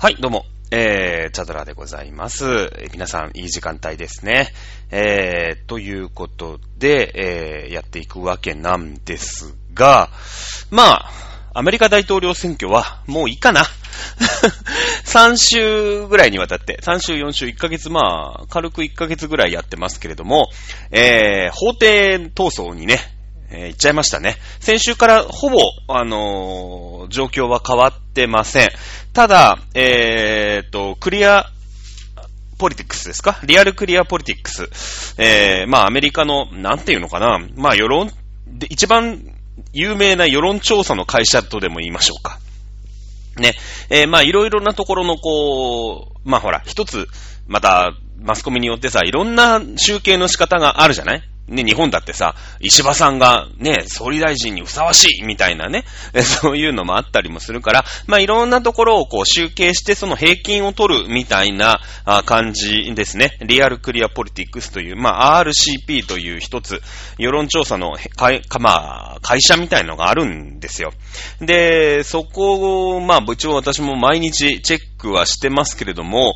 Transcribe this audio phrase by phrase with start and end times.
[0.00, 0.44] はい、どうも。
[0.70, 2.44] えー、チャドラでございます。
[2.92, 4.52] 皆さん、いい時間帯ですね。
[4.92, 10.10] えー、ということで、えー、やっていくわけなんですが、
[10.70, 11.10] まあ、
[11.52, 13.64] アメリカ大統領選挙は、もういいかな。
[15.04, 20.48] 3週ぐらいにわたって、3週、4週、1ヶ月、まあ、軽く1ヶ月ぐらいやってますけれども、
[20.92, 23.17] えー、法廷闘争にね、
[23.50, 24.36] えー行っちゃいましたね。
[24.60, 28.68] 先週からほぼ、あのー状況は変わってません。
[29.12, 31.46] ただ、えーと、クリア、
[32.58, 33.40] ポリティクスですか？
[33.44, 34.68] リアルクリアポリティックス。
[35.16, 37.40] えー、まあアメリカの、なんていうのかな。
[37.54, 38.10] まあ世論、
[38.46, 39.22] で、一番
[39.72, 42.38] 有名な世論調査の会社とでも言いましょうか。
[43.38, 43.54] ね。
[43.88, 47.06] えーまあいろいろなところのこう、まあほら、一つ、
[47.46, 51.22] また、マスコミによってさ、いろんな集計の仕方があるじゃない？
[51.48, 55.84] ね、日本だってさ、石破さんがね、総理大臣にふさわしいみたいなね、
[56.22, 61.80] そういうのもあったりもするから、まあいろんなところをこう集計してその平均を取るみたいな
[62.26, 63.38] 感じですね。
[63.40, 66.82] リアルクリアポリティクスという、まあ RCP という一つ、
[67.18, 70.92] 世論調査の会、かまあ、会社みたいのがあるんですよ。
[71.40, 76.34] で、そこを、まあ一応私も毎日チェックはしてますけれども、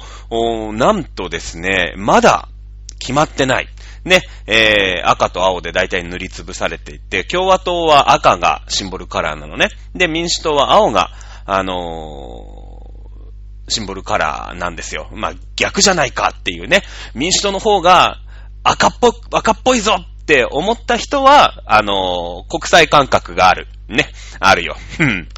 [0.73, 2.49] なんとですね、まだ
[2.99, 3.69] 決まってない。
[4.05, 9.69] ね、えー、赤と青で大体塗りつぶされていて、共和党は赤がシンボルカラーなのね。
[9.95, 11.11] で、民主党は青が、
[11.45, 12.63] あのー
[13.69, 15.09] シンボルカラーなんですよ。
[15.13, 16.83] まあ、逆じゃないかっていうね。
[17.15, 18.19] 民主党の方が
[18.65, 23.69] 赤っぽ、赤っぽいぞって思った人は、あのー国際感覚がある。
[23.89, 24.09] ね。
[24.41, 24.77] あるよ。
[24.99, 25.29] うん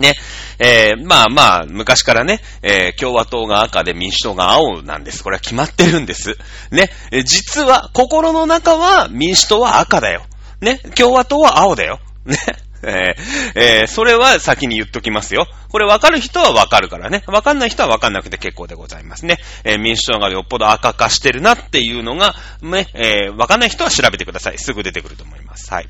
[0.00, 0.14] ね。
[0.58, 5.22] えー、まあまあ、昔からね、えー共和党が赤で民主党が青なんです。
[5.22, 6.36] これは決まってるんです。
[6.70, 6.90] ね。
[7.12, 10.22] え実は、心の中は民主党は赤だよ。
[10.60, 10.78] ね。
[10.96, 12.00] 共和党は青だよ。
[12.26, 12.36] ね。
[12.82, 15.46] えーえーそれは先に言っときますよ。
[15.70, 17.22] これ分かる人は分かるからね。
[17.26, 19.38] 分かんない人は分かんなくて結構でございますね。
[19.64, 24.58] えー民主党がよっぽど赤化してるなっていうのが、ね、えー分かんない人は調べてください。
[24.58, 25.72] すぐ出てくると思います。
[25.72, 25.88] はい。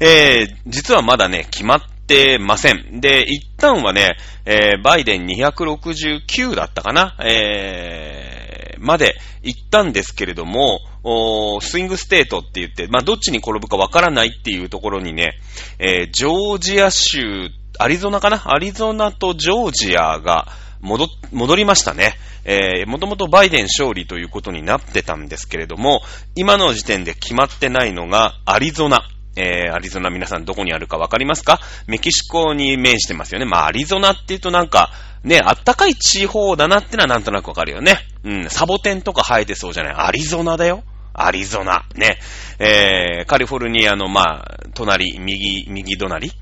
[0.00, 3.00] え実はまだね、決まってません。
[3.00, 7.16] で、一旦はね、えーバイデン269だったかな？
[7.24, 15.38] えーまで行ったんですけれども、おスイングステートって言って、まあ、どっちに転ぶかわからないっていうところにね、
[15.78, 18.42] えージョージア州、アリゾナかな？
[18.52, 20.46] アリゾナとジョージアが
[20.80, 22.14] 戻、戻りましたね。
[22.44, 26.00] えー、もともとバイデン勝利ということになってたんですけれども、
[26.36, 29.02] 今の時点で決まってないのがアリゾナ。
[29.38, 31.60] えー、アリゾナ皆さんどこにあるかわかりますか？
[31.86, 33.46] メキシコに面してますよね。
[33.46, 34.90] まあ、アリゾナって言うとなんか、
[35.22, 37.98] ね、あったかい地方だなってのはなんとなくわかるよね。
[38.24, 39.94] うん、サボテンとか生えてそうじゃない？
[39.94, 40.82] アリゾナだよ。
[41.14, 41.84] アリゾナ。
[41.94, 42.18] ね。
[42.58, 46.32] えー、カリフォルニアの、まあ、隣、右、右隣？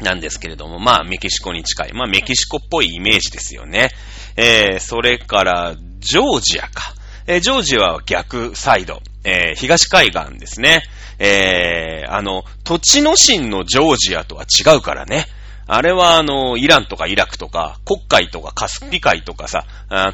[0.00, 1.92] なんですけれども、まあ、メキシコに近い。
[1.92, 3.90] まあ、メキシコっぽいイメージですよね。
[4.36, 6.94] えー、それから、ジョージアか。
[7.28, 9.00] えージョージアは逆サイド。
[9.22, 10.82] えー東海岸ですね。
[11.24, 15.26] えーあの、土地の神のジョージアとは違うからね。
[15.66, 19.64] あれはあの、イランとかイラクとか、黒海とかカスピ海とかさ、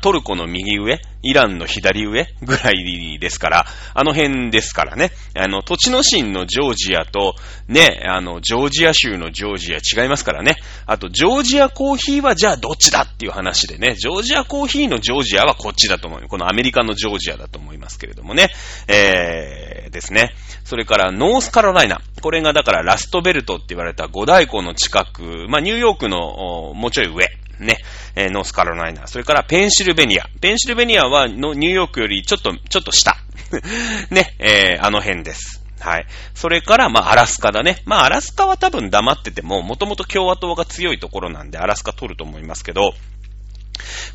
[0.02, 5.10] トルコの右上、イランの左上ぐらいですから、あの辺ですからね。
[5.36, 7.34] あの、土地の神のジョージアと、
[7.66, 10.56] ね、あの、ジョージア州のジョージア違いますからね。
[10.86, 16.28] あと、ジョージアコーヒーはじゃあどっちだっていう話でね、ジョージアコーヒーのジョージアはこっちだと思う。
[16.28, 18.50] このアメリカのジョージアだと思いますけれどもね。
[18.86, 20.34] えー、ですね。
[20.64, 22.00] それから、ノースカロライナ。
[22.22, 27.28] これがだからラストベルトって言われた五大湖の近く、まあ、ニューヨークのもうちょい上。
[27.60, 27.78] ね。
[28.14, 29.06] えーノースカロライナ。
[29.06, 30.26] それから、ペンシルベニア。
[30.40, 33.16] ペンシルベニアはのニューヨークよりちょっと、ちょっと下。
[34.10, 34.34] ね。
[34.38, 35.62] えーあの辺です。
[35.80, 36.06] はい。
[36.34, 37.82] それから、まあ、アラスカだね。
[37.84, 42.94] まあ、アラスカは多分黙ってても、もともと共和党が強いところなんで、アラスカ取ると思いますけど、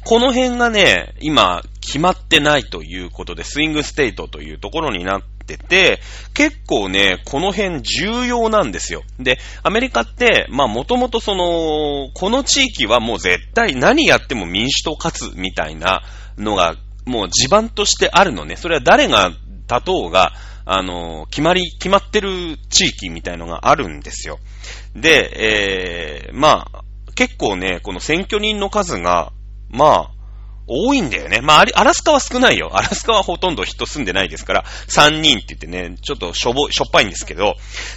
[0.03, 5.99] この辺がね、今、決まってないということで、スイングステートというところになってて、
[6.33, 9.03] 結構ね、この辺重要なんですよ。
[9.19, 16.03] で、アメリカって、まあもともとその、この地域はもう絶対何やっても民主党勝つみたいな
[16.37, 16.75] のが、
[17.05, 18.55] もう地盤としてあるのね。
[18.55, 19.31] それは誰が
[19.69, 20.33] 立とうが、
[20.65, 24.39] あの、決まり、決まってる地域みたいのがあるんですよ。
[24.95, 26.83] で、えー、まあ、
[27.15, 29.33] 結構ね、この選挙人の数が、
[29.69, 30.11] まあ、
[30.67, 31.41] 多いんだよね。
[31.41, 32.69] まあ、アラスカは少ないよ。
[32.73, 37.55] アラスカはほとんど人住んでないですから、3人って言ってね、ちょっとしょぼ、しょっぱいんですけど、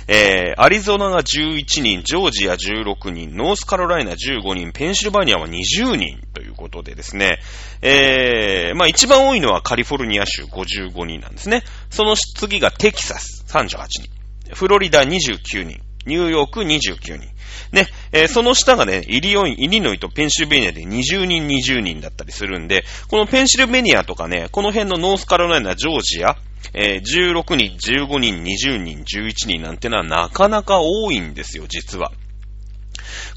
[0.09, 7.39] えー、アリゾナが11人、ジョージア16人、ノースカロライナ15人、ペンシルバニアは20人ということでですね、
[7.83, 11.63] えー、まあ一番多いのはカリフォルニア州55人なんですね。
[11.91, 17.36] その次がテキサス38人、フロリダ29人、ニューヨーク29人。
[17.73, 26.37] ね、えー、その下がね、イリオイン、イリノイとペンシルベニアで20人20人だったりするんで、このペンシルベニアとかね、この辺のノースカロライナ、ジョージア、
[26.75, 32.13] えー、16人、15人、20人、11人なんてのはなかなか多いんですよ、実は。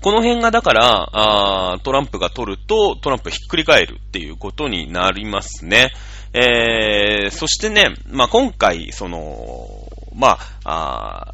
[0.02, 1.10] この辺がだから、
[1.74, 5.92] あトランプが取ると、トランプひっくり返るっていうことになりますね。
[6.34, 9.68] えー、そしてね、まあ、今回、その、
[10.14, 11.34] まあ、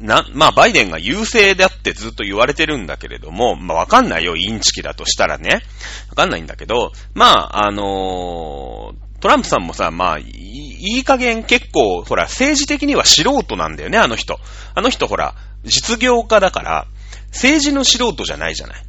[0.00, 5.62] な、まあ、バイデンが優勢であってずっと言われてるんだけれども、まあ、わかんないよ、インチキだとしたらね。
[6.10, 14.38] わかんないんだけど、まあ、あのー、トランプさんもさ、まあ、いい加減結構、ほら、政治的には素人なんだよね、あの人。
[14.74, 16.86] あの人ほら、実業家だから、
[17.28, 18.84] 政治の素人じゃないじゃない。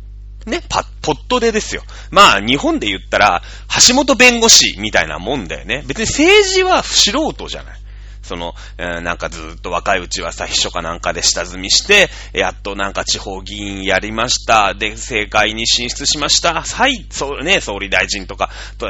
[0.46, 1.84] ね、パッポットでですよ。
[2.12, 3.42] まあ、日本で言ったら、
[3.88, 5.84] 橋本弁護士みたいなもんだよね。
[5.88, 7.80] 別に政治は素人じゃない。
[8.26, 14.74] その、え、なんかずっと若いうちはさ、秘書かなんかで下積みして、やっとなんか地方議員やりました。
[14.74, 16.62] で、政界に進出しました。
[16.62, 18.50] はい、そうね、総理大臣とか、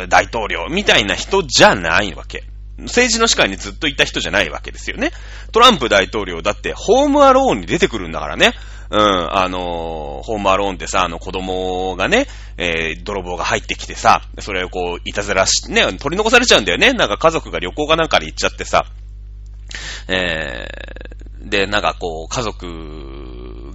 [0.09, 2.43] 大統領みたいな人じゃないわけ。
[2.77, 5.11] 政治の世界にずっといた人じゃないわけですよね。
[5.51, 8.53] トランプ大統領だってホームアローンに出てくるんだからね。
[8.89, 12.27] うん、あの、ホームアローンってさ、あの子供がね、
[12.57, 16.93] えー、泥棒が入ってきてさ、それをこう、いたずらし、ね、取り残されちゃうんだよね。
[16.93, 18.85] なんか家族が旅行かなんかで行っちゃってさ、
[20.07, 22.65] えー、で、なんかこう、家族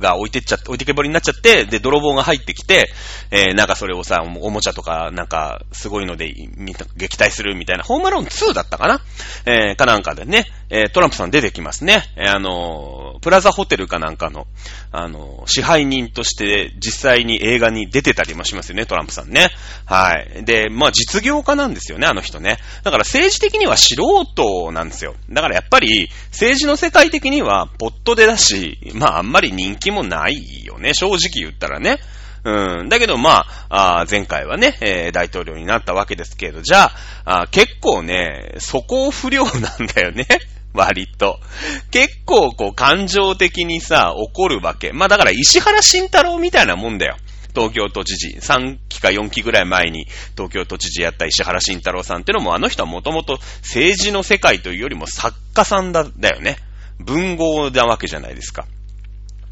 [0.00, 2.90] が置いてっちゃ、置いてけぼりになっちゃって、で、泥棒が入ってきて、
[3.30, 6.32] えー、なんかそれをさ、おもちゃとか、なんか、すごいので、
[6.96, 9.00] 撃退するみたいな、ホームアローン2だったかな？
[9.46, 12.04] えー、かなんかでね、えー、トランプさん出てきますね。
[12.16, 14.46] えー、あのプラザホテルかなんかの、
[14.92, 19.50] あの支配人として実際に映画に出てたりもしますよね、トランプさんね。
[19.84, 20.44] はい。
[20.44, 22.58] で、まあ実業家なんですよね、あの人ね。
[22.84, 25.16] だから政治的には素人なんですよ。
[25.28, 31.98] だからやっぱり、政治の世界的にはポットでだし、まああんまり人気もないよね、正直言ったらね。
[32.44, 32.88] うん。
[32.88, 36.90] だけど、まあ、あ前回はね、えー、大統領になったわけですけど、じゃ
[37.24, 40.26] あ、あ結構ね、素行不良なんだよね。
[40.72, 41.40] 割と。
[41.90, 44.92] 結構こう感情的にさ、怒るわけ。
[44.92, 47.16] まあだから石原慎太郎みたいなもんだよ。
[47.54, 48.38] 東京都知事。
[48.38, 56.56] 3期か4期ぐらい前に東京都知事やった石原慎太郎さんっていうのもあの人はもともと政治の世界というよりも作家さんだ、だよね。
[57.00, 58.66] 文豪なわけじゃないですか。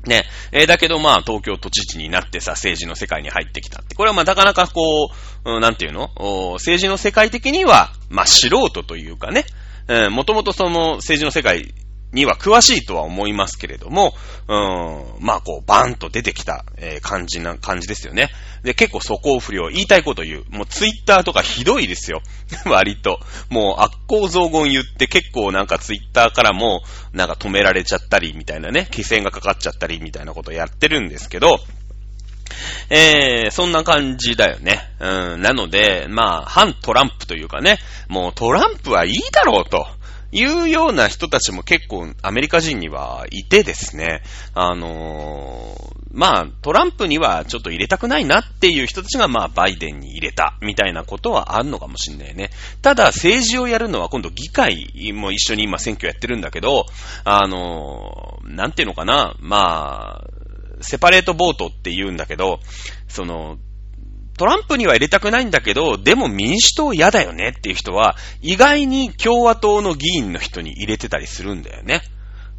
[0.09, 0.25] ね。
[0.51, 3.95] えー、だけどまあ、東京都知事になってさ、政治の世界に入ってきたって。
[3.95, 5.11] これはまあ、なかなかこ
[5.45, 6.11] う、うん、なんていうの？
[6.55, 9.45] 政治の世界的には、まあ、素人というかね。
[9.87, 11.73] うん、もともとその政治の世界
[12.13, 14.15] には詳しいとは思いますけれども、
[14.49, 18.31] うん、まあこう、バーンと出てきた、えー、感じな感じですよね。
[18.63, 20.45] で、結構素行不良、言いたいこと言う。
[20.51, 22.23] もうツイッターとかひどいですよ。
[22.65, 23.21] 割と。
[23.51, 26.83] もう悪行増言言って結構なんかツイッターからも
[27.13, 31.61] なんか止められちゃったりみたいなね、規制がかかっちゃったりみたいなことやってるんですけど、
[32.91, 34.81] えー、そんな感じだよね。
[35.01, 37.79] うん、なので、まあ、反トランプというかね、
[38.09, 39.87] もうトランプはいいだろうと。
[40.31, 44.23] いうような人たちも結構アメリカ人にはいてですね、
[44.55, 52.51] あのー、まあ、トランプにはちょっと入れたくないなっていう人たちがまあ、バイデンに入れたみたいなことはあるのかもしんないね。
[52.83, 56.87] ただ、政治をやるのは今度議会も一緒に今選挙やってるんだけど、
[57.25, 60.39] あのー、なんていうのかな、まあ、
[60.81, 62.61] セパレートボートって言うんだけど、
[63.09, 63.59] その、
[64.39, 72.03] トランプには入れたくないんだけど、でも民主党嫌だよねっていう人は、意外に共和党の議員の人に入れてたりするんだよね。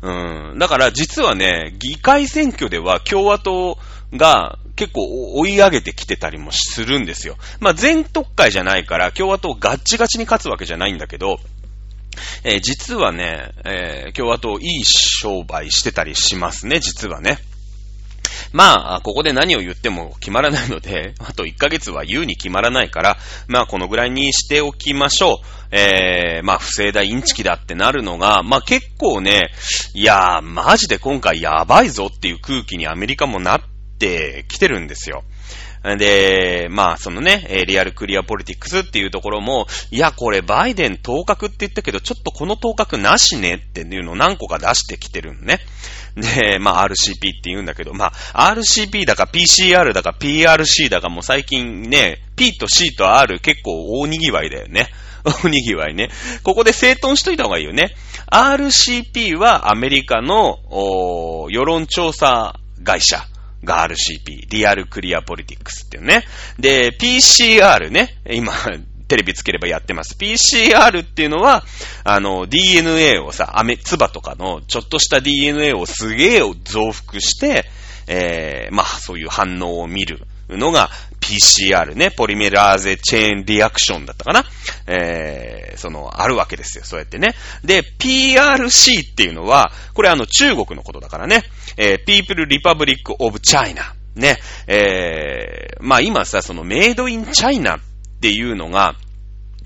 [0.02, 0.60] うん。
[0.60, 3.78] だから実はね、議会選挙では共和党
[4.14, 7.38] が結構追い上げてきてたりもするんですよ。
[7.60, 11.40] まあ全特会じゃないから共和党ガッチガチに勝つわけじゃないんだけど、
[12.44, 17.40] えー、実はね、えー、共和党いい商売してたりしますね、実はね。
[18.52, 23.18] まあ、ここで何を言っても決まらないので、 あと1ヶ月は言うに決まらないから、
[23.48, 25.46] まあ、このぐらいにしておきましょう。
[25.72, 29.52] えー、まあ、不正だ、インチキだってなるのが、まあ、結構ね、
[29.94, 33.62] いやー、マジで今回やばいぞっていう空気にアメリカもなっ
[34.00, 35.24] てきてるんですよ。
[35.84, 45.60] で、まあ、そのね、リアルクリアポリティクスっていうところも、いや、これバイデン当確って言ったけど、ちょっとこの当確なしねっていうのを何個か出してきてるんね。
[46.16, 54.90] で、まあ RCP って言うんだけど、まあ RCP だか PCR だか PRC だかも最近ね、P と C と R 結構大賑わいだよね。
[55.24, 56.10] 大賑わいね。
[56.44, 57.96] ここで整頓しといた方がいいよね。
[58.32, 60.60] RCP はアメリカの
[61.50, 63.26] 世論調査会社。
[63.64, 66.24] が RCP、リアルクリアポリティクスっていうね。
[66.58, 68.54] で、PCR ね、今、
[69.08, 70.16] テレビつければやってます。
[70.16, 71.64] PCR っていうのは、
[72.04, 77.66] あの、DNA をさ、アメ、ツバとかのちょっとした DNA をすげえ増幅して、
[78.08, 80.90] えー、まあ、そういう反応を見るのが
[81.20, 84.46] PCR ね、ポリメラーゼチェーンリアクションだったかな
[84.88, 87.36] えー、その、あるわけですよ、そうやってね。
[87.64, 91.44] で、PRC っていうのは、これあの中国のことだからね、
[91.78, 93.94] えー、People Republic of China。
[94.16, 97.80] ね、えー、まあ今さ、そのメイドインチャイナっ
[98.22, 98.96] ていうのが、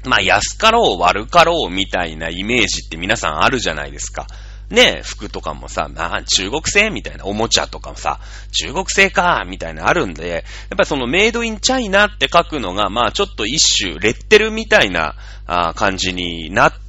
[0.05, 4.27] まあ安かろう悪かろうみたいなイメージって皆さんあるじゃないですか。
[4.73, 8.19] ね、服とかもさ、まあ、中国製みたいな、おもちゃとかもさ、
[8.51, 10.43] 中国製か、みたいなあるんで、やっ
[10.77, 15.15] ぱそのメイドインチャイナって書くのが、まあ、ちょっと一種、レッテルみたいな、
[15.45, 16.83] あ感じになって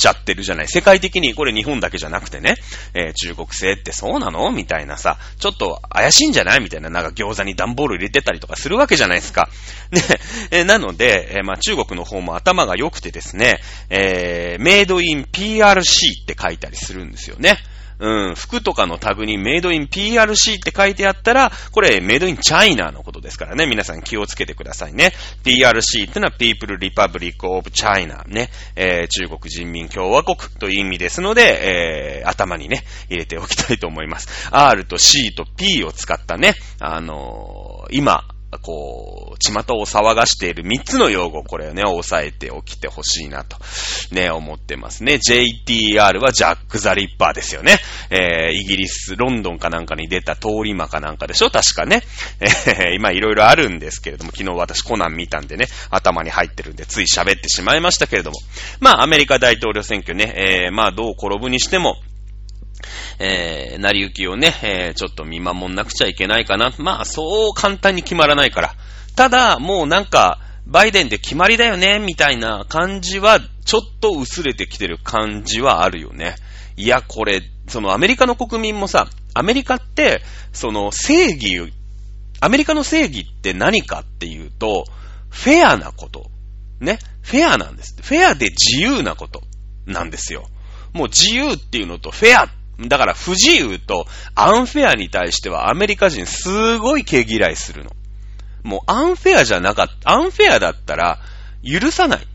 [0.00, 0.68] ちゃってるじゃない。
[0.68, 2.56] 世界的に、これ日本だけじゃなくてね、
[2.94, 4.50] えー、中国製ってそうなの？
[4.50, 6.60] みたいなさ、ちょっと怪しいんじゃない？
[6.60, 9.48] みたいな、なんか餃子に段ボール入れてたりとかするわけじゃないですか。
[9.92, 10.02] ね、
[10.50, 17.58] えー、なので、えー、まあ中国の方も頭が良くてですね、えー、メイドイン PRC って書いたりするんですよね。
[18.00, 23.66] うん、服とかのタグにメイドイン PRC って書いてあったら、これメイドインチャイナのことですからね。
[23.66, 25.12] 皆さん気をつけてくださいね。
[25.44, 28.50] PRC ってのは People Republic of China ね。
[28.74, 34.48] えー、中国人民共和国という意味ですので、えー、頭にね、入れておきたいと思います。
[34.50, 38.24] R と C と P を使ったね、あのー、今、
[38.58, 43.56] こう、巷を騒がしている3つの用語、これをね、押さえておきてほしいなと、
[44.10, 45.14] ね、思ってますね。
[45.14, 47.78] JTR はジャック・ザ・リッパーですよね。
[48.10, 51.50] えー、イギリス、ロンドンかなんかに出た通り魔かなんかでしょ？
[51.50, 52.02] 確かね。
[52.40, 58.36] えー、今いろいろあるんですけれども、昨日私コナン見たんでね、頭に入ってるんで、つい喋ってしまいましたけれども。
[58.80, 60.32] まあ、アメリカ大統領選挙ね、
[60.66, 61.96] えー、まあ、どう転ぶにしても、
[63.18, 66.72] えー、成り行きをね、えー、ちょっと見守んなくちゃいけないかな。
[66.78, 68.74] まあ、そう簡単に決まらないから。
[69.16, 76.36] ただ、もうなんか、バイデンで決まりだよね、みたいな感じは、ちょっと薄れてきてる感じはあるよね。
[76.76, 80.22] いや、これ、そのアメリカの国民もさ、アメリカって、
[80.52, 81.72] その正義、
[82.40, 84.84] アメリカの正義って何かっていうと、
[85.28, 86.30] フェアなこと。
[86.80, 86.98] ね？
[87.22, 87.96] フェアなんです。
[88.02, 89.42] フェアで自由なこと
[89.86, 90.48] なんですよ。
[90.92, 92.48] もう自由っていうのとフェアっ
[92.88, 97.90] だから不自由とアンフェアに対してはアメリカ人すごい毛嫌いするの。
[98.62, 101.18] もうアンフェアじゃなかった、アンフェアだったら
[101.62, 102.26] 許さない。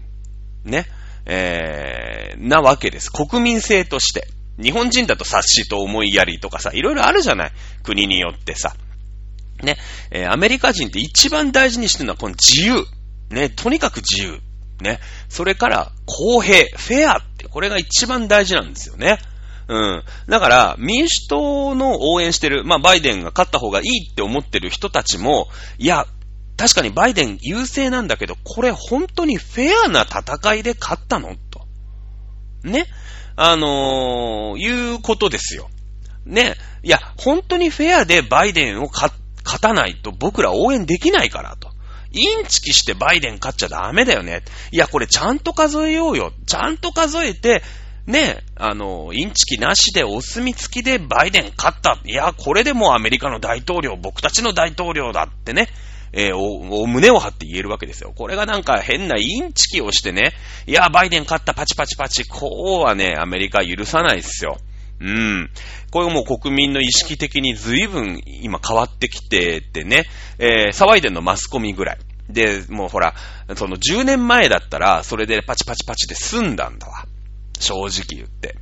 [0.64, 0.88] ね。
[1.26, 3.12] えー、なわけです。
[3.12, 4.28] 国民性として。
[4.62, 7.52] 日本人だと察しと思いやりとかさ、いろいろあるじゃない。
[7.84, 8.76] 国によってさ。
[9.64, 9.78] ね。
[10.12, 12.86] えー、アメリカ人って一番大事にしてるのはこの自由。
[13.30, 13.50] ね。
[13.50, 14.40] とにかく自由。
[14.82, 15.00] ね。
[15.28, 19.18] それから公平、フェアって、これが一番大事なんですよね。
[19.68, 20.04] うん。
[20.28, 26.06] だから、民主党の応援してる、まあ、バイデンが勝った方がいいって思ってる人たちも、いや、
[26.58, 31.36] 確かにバイデン優勢なんだけど、これ本当にフェアな戦いで勝ったの？
[31.50, 31.66] と。
[32.64, 32.86] ね？
[33.36, 35.70] あのー、いうことですよ。
[36.26, 36.56] ね？
[36.82, 39.12] いや、本当にフェアでバイデンを勝
[39.60, 41.72] たないと僕ら応援できないからと。
[42.12, 44.44] インチキしてバイデン勝っちゃダメだよね。
[44.72, 46.32] いや、これちゃんと数えようよ。
[46.46, 47.62] ちゃんと数えて、
[48.08, 52.00] ね、あの、インチキなしでお墨付きでバイデン勝った。
[52.06, 55.70] いや、これでもうアメリカの大統領、僕たちの大統領だってね、
[56.14, 58.14] えー、お、お胸を張って言えるわけですよ。
[58.16, 60.34] これがなんか変なインチキをしてね、
[60.68, 64.58] いや、バイデン勝った、パチパチパチ、こうはね、アメリカ許さないですよ。
[65.02, 65.50] うん。
[65.92, 70.06] これもう国民の意識的に随分今変わってきててね、
[70.40, 71.98] えー、騒いでんのマスコミぐらい。
[72.30, 73.14] で、もうほら、
[73.56, 77.05] その10年前だったら、それでパチパチパチで済んだんだわ。
[77.60, 78.56] 正直言って。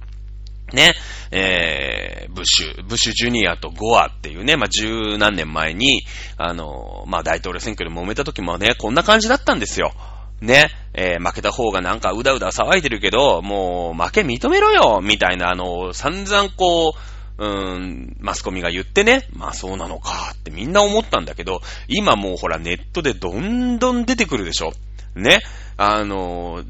[0.74, 0.94] ね、
[1.32, 6.04] えー、ブッシュ、ブッシュジュニアとゴアっていうね、まあ、十何年前に、
[6.38, 9.94] あの、まあ、大統領選挙で揉めた時もね、こんな感じだったんですよ。
[10.42, 16.94] ね、えー、負けた方がなんかうだうだ騒いでるけど、もう負け認めろよみたいな、あの、散々こう、
[17.38, 24.74] うーん、マスコミが言ってね、まあそうなのかってみんな思ったんだけど、今もうほらネットでどんどん出てくるでしょ。
[25.16, 25.40] ね、
[25.78, 26.64] あの、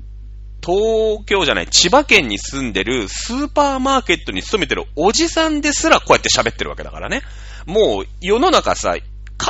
[0.66, 7.22] 東京じゃない、千葉県に住んでるスーパーマーケットに勤めてるおじさんですらこうやって喋ってるわけだからね。
[7.66, 8.96] もう世の中さ、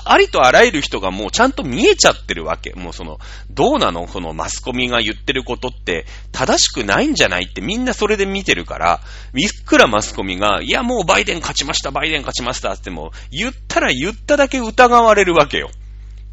[0.05, 2.71] ありとあらゆる人がもうちゃんと見えちゃってるわけ。
[2.73, 3.19] もうその、
[3.51, 4.07] どうなの？
[4.07, 9.01] そのマスコミが言ってることって正しくないんじゃないってみんなそれで見てるから、
[9.35, 15.69] いくらマスコミが、いやもうバイデン勝ちました、バイデン勝ちましたっても、言ったら言っただけ疑われるわけよ。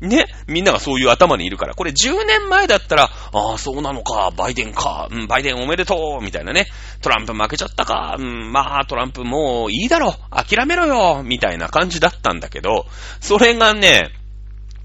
[0.01, 1.75] ね、みんながそういう頭にいるから。
[1.75, 6.67] これ10年前だったら、ああ、そうなのか、バイデンか、うん、バイデンおめでとう、みたいなね。
[7.03, 12.87] トランプ負けちゃったか、うん、まあ、トランプもういいだろ、諦めろよ、みたいな感じだったんだけど、
[13.21, 14.11] それがね、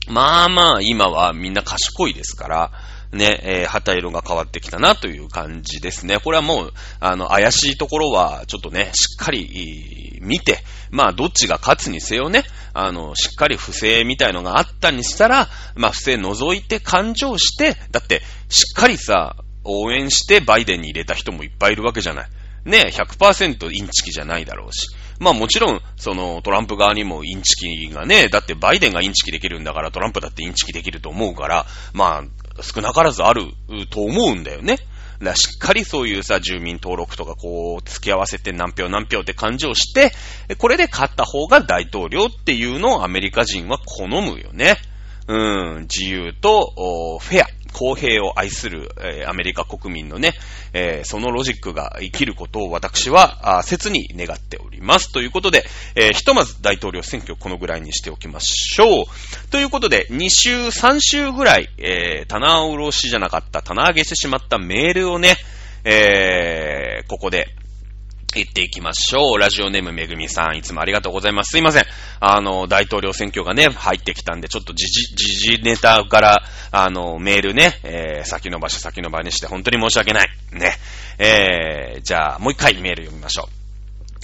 [0.07, 2.71] まあまあ、今はみんな賢いですから、
[3.11, 6.19] ね、えー、旗色が変わってきたなという感じですね。
[6.19, 10.59] これはもう、あの、怪しいところは、ちょっとね、しっかり、見て、
[10.91, 12.43] まあどっちが勝つにせよね、
[12.73, 22.29] あの、しっかり不正みたいのがあったにしたら、まあ不正除いて勘定して、だってしっかりさ、応援してバイデンに入れた人もいっぱいいるわけじゃない。
[22.65, 24.87] ね、100%インチキじゃないだろうし。
[25.19, 33.53] まあもちろん、そのトランプ側にもインチキがね、だってバイデンがインチキできるんだからトランプだってインチキできると思うから、まあ少なからずある
[33.89, 34.77] と思うんだよね。
[35.19, 40.11] だからしっかりそういうさ、住民登録とかこう、付き合わせて何票何票って感じをして、
[40.57, 44.75] これで勝った方が大統領っていうのをアメリカ人は好むよね。
[45.27, 47.47] うん、自由と、フェア。
[47.75, 50.33] 公平を愛する、えー、アメリカ国民のね、
[50.71, 55.11] えー、そのロジックが生きることを私は、あ切に願っております。
[55.11, 55.65] ということで、
[55.95, 59.05] えー、ひとまず大統領選挙このぐらいにしておきましょう。
[59.49, 65.35] ということで、2週、3週ぐらい、えー、棚卸しじゃなかった、棚上げしてしまったメールをね、
[65.83, 67.55] えー、ここで、
[68.39, 69.37] 行っていきましょう。
[69.37, 71.51] ラジオネームめぐみさん、いつもありがとうございます。
[71.51, 71.85] すいません。
[72.19, 80.29] あの、大統領選挙がね、入ってきたんで、ちょっと時事、時事ネタから、あの、メールね、えー、先延ばし先延ばしにして本当に申し訳ない。
[80.51, 80.77] ね。
[81.17, 83.65] えー、じゃあ、もう一回メール読みましょう。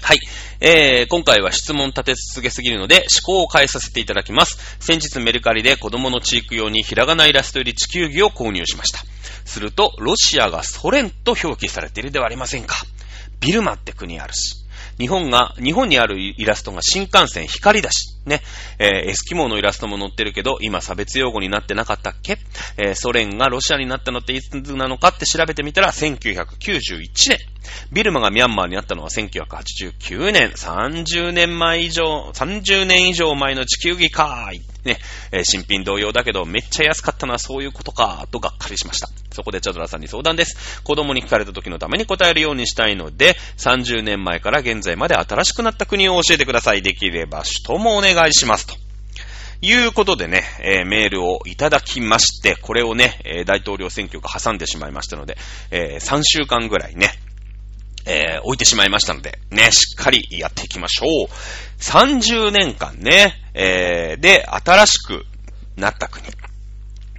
[0.03, 0.19] はい。
[0.59, 4.77] えー、今回は質問立て続けすぎるので、思考を変えさせていただきます。
[4.79, 8.99] 先日メルカリで子供のチーク用にひらがなイラストより地球儀を購入しました。
[9.45, 12.75] すると、ロシアがソ連と表記されているではありませんか。
[13.41, 14.57] ビルマって国あるし。
[14.97, 18.41] 日本が、日本にあるイラストが新幹線光だし、ね、
[18.77, 22.37] えー、エスキモーのイラストも載ってるけど、今差別用語になってなかったっけ？
[22.77, 27.39] えー、ソ連がロシアになったのっていつなのかって調べてみたら、1991年。
[27.91, 30.49] ビルマがミャンマーになったのは1989年。
[30.51, 34.61] 30年前以上、30年以上前の地球儀かーい。
[34.83, 34.97] ね、
[35.31, 39.09] え、新品同様だけど、めっちゃ安かったのはそういうことかー、とがっかりしました。
[39.31, 40.81] そこでチャドラさんに相談です。
[40.83, 46.81] 子供に聞かれた時のために答えるようにしたいので、30年前から現在まで新しくなった国を教えてください。
[46.81, 48.65] できれば、首都もお願いします。
[48.65, 48.75] と。
[49.63, 55.37] いうことでね、えー、メールをいただきまして、これをね、えー、大統領選挙が挟んでしまいましたので、
[55.69, 57.11] えー、3週間ぐらいね、
[58.05, 61.27] えー、置いてしまいましたので、ね、しっかりやっていきましょう。
[61.79, 65.25] 30年間ね、えー、で、新しく
[65.77, 66.25] なった国。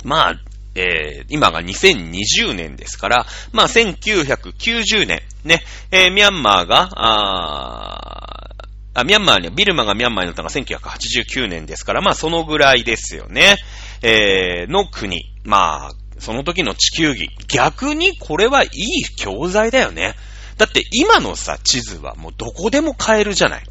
[0.04, 0.34] まあ、
[0.74, 8.50] えー、今が2020年ですから、まあ、1990年、ね、え、ミャンマーが、あ
[8.94, 13.56] あ、ミャンマーに、ビルマがミャンマーになったのが1989年ですから、まあ、そのぐらいですよね。
[14.02, 15.32] え、の国。
[15.44, 17.30] まあ、その時の地球儀。
[17.48, 20.14] 逆にこれはいい教材だよね。
[20.56, 23.64] だって今のさ、地図はもうどこでも買えるじゃない。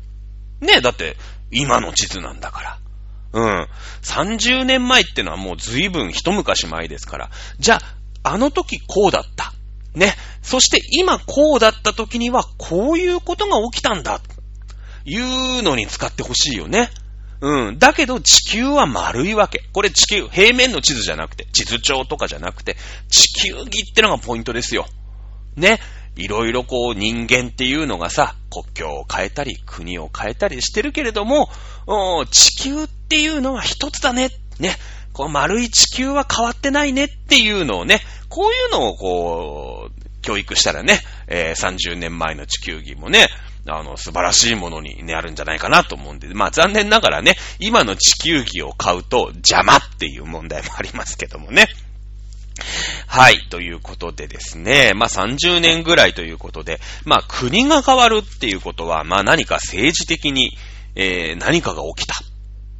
[0.62, 1.18] ねえ、だって
[1.52, 2.78] 今の地図なんだから。
[3.34, 3.68] うん。
[4.02, 7.30] 30年前ってのはもう随分一昔前ですから。
[7.60, 7.76] じゃ
[8.24, 9.54] あ、あの時こうだった。
[9.96, 10.16] ね。
[10.42, 14.22] そして今こうだった時にはこういうことが起きたんだ。
[15.04, 16.90] いうのに使ってほしいよね。
[17.42, 17.80] うん。
[17.80, 19.64] だけど地球は丸いわけ。
[19.74, 22.78] これ地球、平面の地図じゃなくて、地図帳とかじゃなくて、
[23.10, 24.86] 地球儀ってのがポイントですよ。
[25.56, 25.80] ね。
[26.16, 31.50] いろいろこう人間っていうのがさ、国境を変えたり、国を変えたりしてるけれども、
[32.32, 34.30] 地球っていうのは一つだね。
[34.60, 34.76] ね。
[35.14, 43.28] この丸い地球は変わってないねっていうのをね、こういうのをこう、教育したらね、えー、30年前の地球儀もね、
[43.68, 51.68] あの、素晴らしいものになるんじゃないかなと思うんで、まあ残念ながらね、今の地球儀を買うと邪魔っていう問題もありますけどもね。
[53.08, 53.48] はい。
[53.50, 54.94] ということでですね。
[54.96, 60.58] まあ、30年ぐらいということで、まあ、国が変わるっていうことは、まあ、何か政治的に、
[60.96, 62.16] えー、何かが起きた。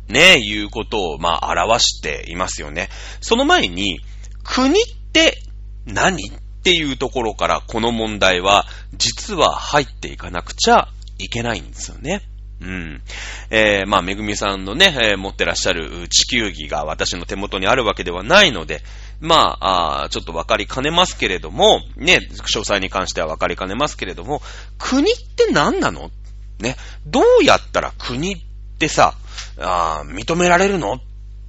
[0.08, 2.90] ね、いうことを、まあ、表していますよね。
[3.22, 4.02] その前に、
[4.44, 5.38] 国って
[5.86, 6.32] 何っ
[6.64, 12.22] ていうところから、この問題は、実は入っていかなくちゃいけないんですよね。
[12.62, 13.02] うん。
[13.50, 18.84] えー、まあ、めぐみさんのね、えー、持ってらっしゃる地球儀が私の手元にあるわけではないので、
[19.22, 24.42] まあ、あちょっとわかりかねますけれども、ね、詳細に関してはわかりかねますけれども、
[24.78, 26.12] 国って何なの？
[26.60, 28.38] ね、どうやったら国っ
[28.80, 29.14] てさ、
[29.60, 30.94] あ認められるの？
[30.96, 31.00] っ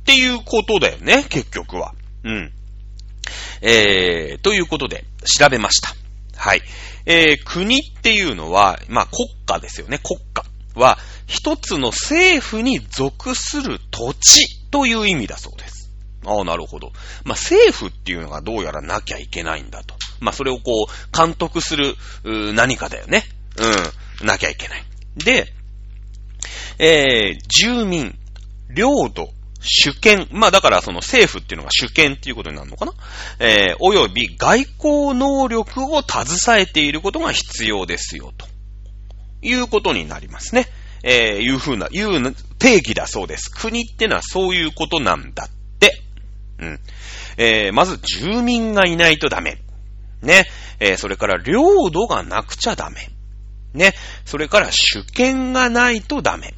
[0.04, 1.94] ていうことだよね、結局は。
[2.24, 2.52] うん。
[3.62, 5.94] えー、ということで、調べました。
[6.36, 6.62] はい。
[7.06, 10.44] えー、国っていうのは、まあ、国家ですよね、国家。
[10.74, 15.81] は、一つの政府に属する土地という意味だそうです。
[16.24, 16.92] ああ、なるほど。
[17.24, 19.94] まあ、政府っていうのがどうやらなきゃいけないんだと。
[20.20, 21.96] まあ、それをこう、監督する、
[22.54, 23.24] 何かだよね。
[24.20, 24.84] うん、なきゃいけない。
[25.16, 25.52] で、
[26.78, 28.16] えー、住民、
[28.74, 29.30] 領土、
[29.60, 30.28] 主権。
[30.32, 32.92] まあだからその政府っていうのが主権っていうことになるのかな
[33.38, 38.46] えー、および外交能力を携えていることが必要ですよと。
[39.42, 40.66] いうことになりますね。
[41.04, 43.50] えー、いうふうな、いう定義だそうです。
[43.50, 45.48] 国ってのはそういうことなんだっ。
[46.62, 46.80] うん。
[47.36, 49.58] えー、まず住民がいないとダメ。
[50.22, 50.46] ね。
[50.78, 53.10] えー、それから領土がなくちゃダメ。
[53.74, 53.94] ね。
[54.24, 56.54] それから主権がないとダメ。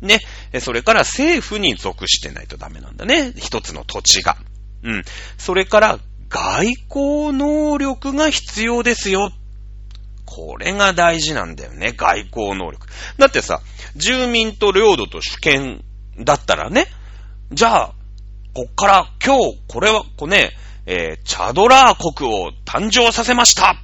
[0.00, 0.18] ね。
[0.60, 3.32] それから政府に属してないとダメなんだね。
[3.36, 4.36] 一つの土地が。
[4.82, 5.04] うん。
[5.38, 9.30] それから外交能力が必要ですよ。
[10.26, 11.92] これが大事なんだよね。
[11.96, 12.88] 外交能力。
[13.18, 13.60] だってさ、
[13.94, 15.84] 住民と領土と主権
[16.18, 16.88] だったらね、
[17.52, 17.93] じゃあ、
[18.54, 20.52] こっから今日、これは、こね、
[20.86, 23.74] えー、チャドラー国を誕生させました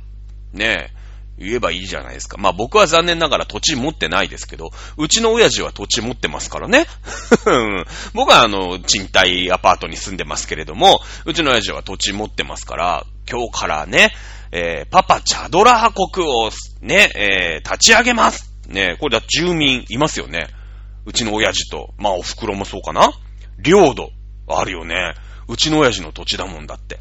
[0.53, 0.93] ね
[1.39, 2.37] え、言えばいいじゃないですか。
[2.39, 6.87] まあ僕は残念ながら土地持ってないですけど、うちの親父は土地持ってますからね。
[8.15, 14.13] 僕はあの、賃貸アパートに住んでますけれども、うちの親父は土地持ってますから、今日からね、
[14.53, 20.47] えー、パパチャドラー国をね、えー、立ち上げますねこれだ、住民いますよね。
[21.07, 23.13] うちの親父と、まあお袋もそうかな
[23.59, 24.11] 領土、
[24.59, 25.15] あるよね。
[25.49, 27.01] うちの親父の土地だもんだって。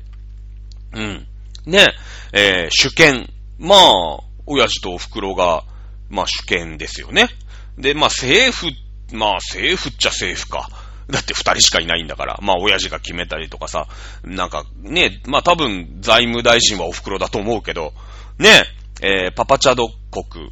[0.94, 1.28] うん。
[1.66, 1.88] ね、
[2.34, 3.30] えー、主権。
[3.58, 5.64] まあ、親父とお袋が、
[6.10, 7.30] まあ主権ですよね。
[7.78, 8.68] で、まあ政府、
[9.14, 10.70] まあ政府っちゃ政府か。
[11.10, 12.40] だって二人しかいないんだから。
[12.42, 13.88] まあ親父が決めたりとかさ。
[14.24, 17.94] なんかね、まあ多分財務大臣はお袋だと思うけど、
[18.38, 18.64] ね、
[19.02, 20.52] えー、パパチャド国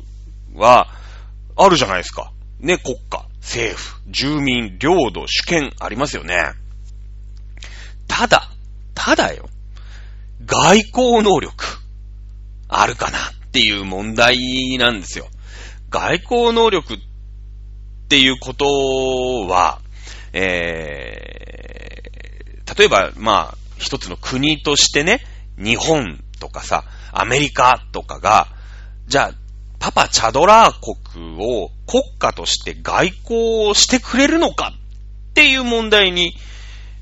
[0.55, 0.87] は、
[1.55, 2.31] あるじゃないですか。
[2.59, 6.35] ね、国家、政府、住民、領土、主権ありますよね。
[8.07, 8.49] ただ、
[8.93, 9.49] ただよ。
[10.45, 11.53] 外交能力、
[12.67, 15.27] あるかなっていう問題なんですよ。
[15.89, 16.97] 外交能力っ
[18.09, 18.65] ていうこと
[19.47, 19.81] は、
[20.33, 25.21] えー、例えば、まあ、一つの国としてね、
[25.57, 28.47] 日本とかさ、アメリカとかが、
[29.07, 29.31] じゃあ、
[29.79, 34.73] パパチャドラー国を国家として外交をしてくれるのか
[35.29, 36.33] っていう問題に、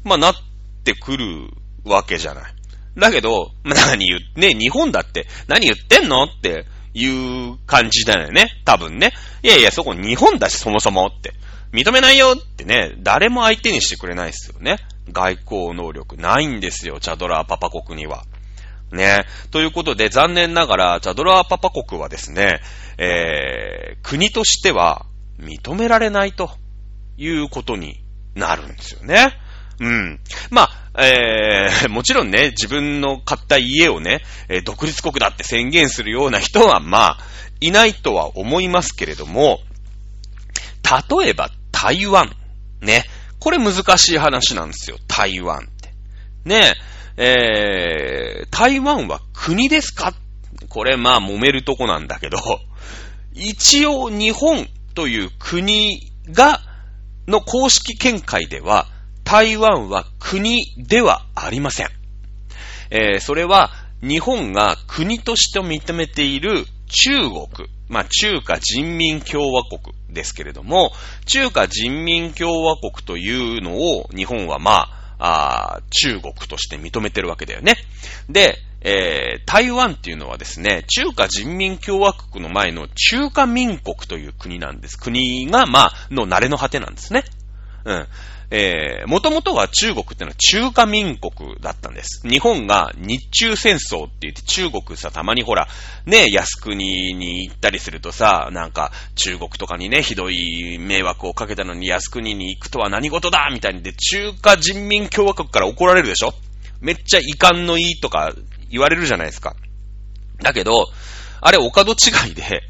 [0.04, 0.36] まあ、なっ
[0.92, 1.50] ってくる
[1.84, 2.54] わけじゃない。
[2.96, 8.48] だけど、何言ね、日本だって何言ってんのっていう感じだよね。
[8.64, 9.12] 多分ね。
[9.42, 11.34] いやいや、そこ日本だし、そもそもって。
[11.74, 14.78] 認めないよってね、誰も相手にしてくれないですよね。
[15.12, 18.24] 外交能力ないんですよ、チャドラーパパ国には。
[18.92, 19.26] ね。
[19.52, 22.62] ということで、残念ながら、チャドラーパパ国はですね、
[22.98, 25.06] えー、国としては
[25.40, 26.52] 認められないと
[27.18, 28.02] いうことに
[28.36, 29.34] なるんですよね。
[29.80, 30.20] うん。
[30.50, 37.18] まあ、えー、もちろんね、自分の買った家をね、えー、独立国だって宣言するような人は、まあ、
[37.60, 39.60] いないとは思いますけれども、
[41.20, 42.32] 例えば台湾。
[42.82, 43.04] ね。
[43.40, 44.98] これ難しい話なんですよ。
[45.08, 45.94] 台湾って。
[46.46, 46.74] ね
[47.18, 50.14] え、ー、台湾は国ですか？
[50.70, 52.38] これまあ揉めるとこなんだけど、
[53.34, 56.62] 一応日本という国が、
[57.28, 58.88] の公式見解では、
[59.26, 61.90] 台湾は国ではありません。
[62.92, 70.92] えー、それは日本が国として認めている中国、まあ中華人民共和国ですけれども、
[71.26, 77.78] 中華人民共和国というのを日本はまあ、あ中国として認めてるわけだよね。
[78.30, 85.00] で、えー、台湾っていうのはですね、中華人民共和国の前の中華民国という国なんです。
[85.00, 87.24] 国が、まあ、の慣れの果てなんですね。
[87.86, 88.08] うん。
[88.52, 92.28] えー、もともとは中国ってのは中華民国だったんです。
[92.28, 95.68] 日本が日中戦争って言って中国さ、たまにほら、
[96.06, 106.34] ね、靖国に行ったりするとさ、なんか中国とかにね、ひどい迷惑をかけたのに靖国に行くとは何事だみたいにで、中華人民共和国から怒られるでしょ
[106.82, 108.34] めっちゃ遺憾のいいとか
[108.70, 109.56] 言われるじゃないですか。
[110.42, 110.88] だけど、
[111.42, 112.62] あれお門違いで、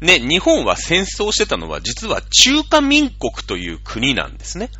[0.00, 4.70] ね、日本は戦争してたのは実は中華民国という国なんですね。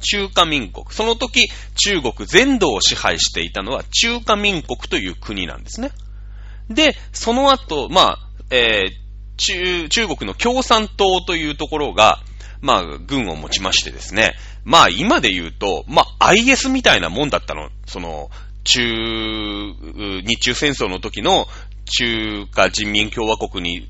[0.00, 0.86] 中華民国。
[0.90, 5.90] その時、中国全土を支配していたのは中華民国という国なんですね。
[6.68, 8.18] で、その後、まあ、
[8.50, 9.00] えー、
[9.36, 12.18] 中、中国の共産党というところが、
[12.60, 14.34] まあ、軍を持ちましてですね。
[14.64, 17.70] まあ、今で言うと、まあ、IS みたいなもんだったの。
[17.86, 18.30] その、
[18.64, 18.82] 中、
[20.22, 21.46] 日中戦争の時の
[21.86, 23.88] 中華人民共和国に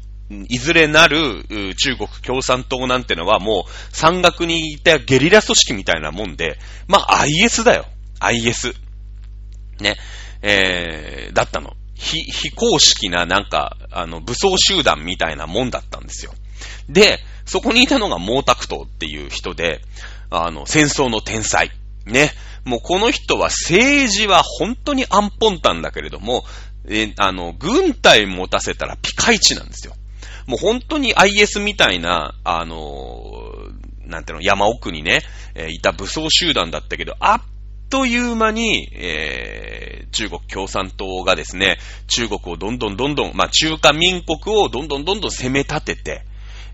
[0.48, 7.86] いずれなる中国共産党なんてのはもう山岳にいたゲリラ組織みたいなもんで、まあ IS だよ。
[8.20, 8.74] IS。
[9.80, 9.96] ね。
[10.42, 11.74] えー、だったの。
[11.94, 16.32] 非、非公式ななんか、あの、武装集団みたいなもんだったんですよ。
[16.88, 19.82] で、そこにいたのが毛沢東っていう人で、
[20.30, 21.70] あの、戦争の天才。
[22.06, 22.32] ね。
[22.64, 26.44] もうこの人は政治は本当にアンポンタンだけれども、
[26.88, 29.94] えあの、軍隊持たせたらピカイチなんですよ。
[30.46, 35.20] もう本当に IS みたいな、あのー、なんていうの、山奥にね、
[35.54, 37.42] えー、いた武装集団だったけど、あっ
[37.90, 46.24] という間に、えー、中国共産党がですね、中国をどんどんどんどん、まあ中華民国をどんどんどんどん攻め立てて、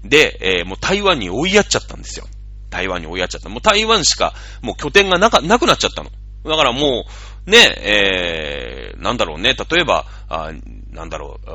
[0.04, 2.26] で、えー、もう台湾に追いやっちゃったんですよ。
[2.68, 3.48] 台湾に追いやっちゃった。
[3.48, 6.10] もう台湾しか、もう拠点がなか、なくなっちゃったの。
[6.44, 7.06] だからも
[7.46, 10.52] う、ね、えー、なんだろうね、例えば、あ
[10.90, 11.50] なんだろう、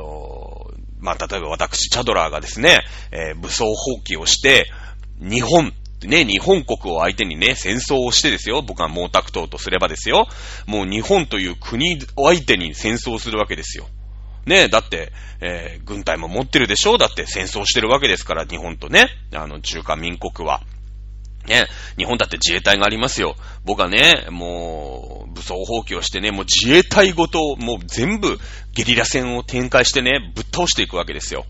[1.01, 4.71] まあ、例えば私、チャドラーがですね、えー、武装放棄をして、
[5.19, 8.61] 日本、ね、日本国を相手にね、戦争をしてですよ。
[8.61, 10.27] 僕は毛沢東とすればですよ。
[10.65, 13.87] もう日本という国を相手に戦争するわけですよ。
[14.45, 20.61] ねだって、えー、軍隊も持ってるでしょだって戦争してるわけですから、日本とね、あの、中華民国は。
[21.47, 21.65] ね、
[21.97, 23.35] 日本だって自衛隊がありますよ。
[23.63, 28.39] 僕はね、もう、武装放棄をしてね、もう自衛隊ごと、もう全部
[28.73, 31.45] ゲリラ戦を展開してね、ぶっ倒していくわけですよ。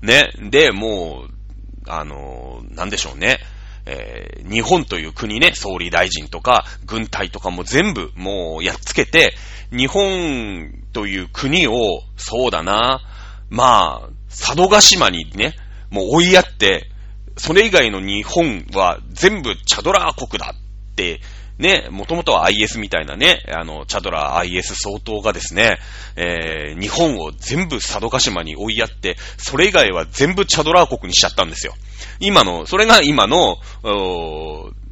[0.00, 3.38] ね、で、もう、あの、なんでしょうね。
[3.86, 9.34] えー、日本という国ね、総理大臣とか、軍隊とかも全部もうやっつけて、
[9.70, 13.00] 日本という国を、そうだな、
[13.48, 15.54] まあ、佐渡島にね、
[15.90, 16.90] もう追いやって、
[17.38, 21.20] それ以外の日本は全部チャドラー国だって、
[21.58, 25.78] ね、もともとは IS みたいなね、あの、チャドラー IS 総統がですね、
[26.14, 31.74] えー、日本を全部佐渡島に追いやって、それ以外は全部チャドラー国にしちゃったんですよ。
[32.20, 33.58] 今の、それが今の、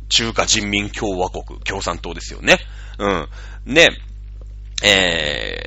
[0.09, 2.59] 中華人民共和国、共産党ですよね。
[2.99, 3.07] う
[3.71, 3.75] ん。
[3.75, 3.91] で、
[4.83, 5.61] え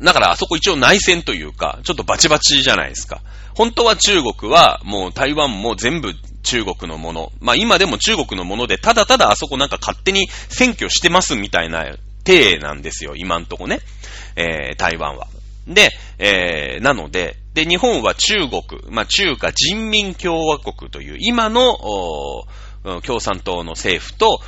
[0.00, 3.20] ー、だからあそこ一応内戦というか、ちょっとバチバチじゃないですか。
[3.54, 7.32] 本当は中国はもう台湾も全部中国のもの。
[7.40, 11.84] まあ今でも中国のもので、ただただあそこなんか勝手に選挙してますみたいな
[12.24, 13.80] 体なんですよ、今んとこね。
[14.36, 15.26] えー、台湾は。
[15.66, 21.76] で、えー、なので、で、日本は中国、まあ中華人民共和国という今の、
[23.02, 24.40] 共産党の政府と、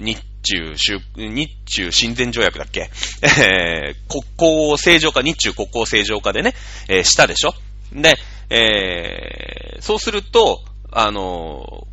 [0.00, 0.74] 日中、
[1.16, 2.88] 日中親善条約だっけ？
[3.22, 4.22] えー、国
[4.68, 6.54] 交正常化、日中国交正常化でね、
[6.88, 7.54] えー、したでしょ？
[7.92, 8.16] で、
[8.48, 10.62] えー、そうすると、
[10.98, 11.86] あの、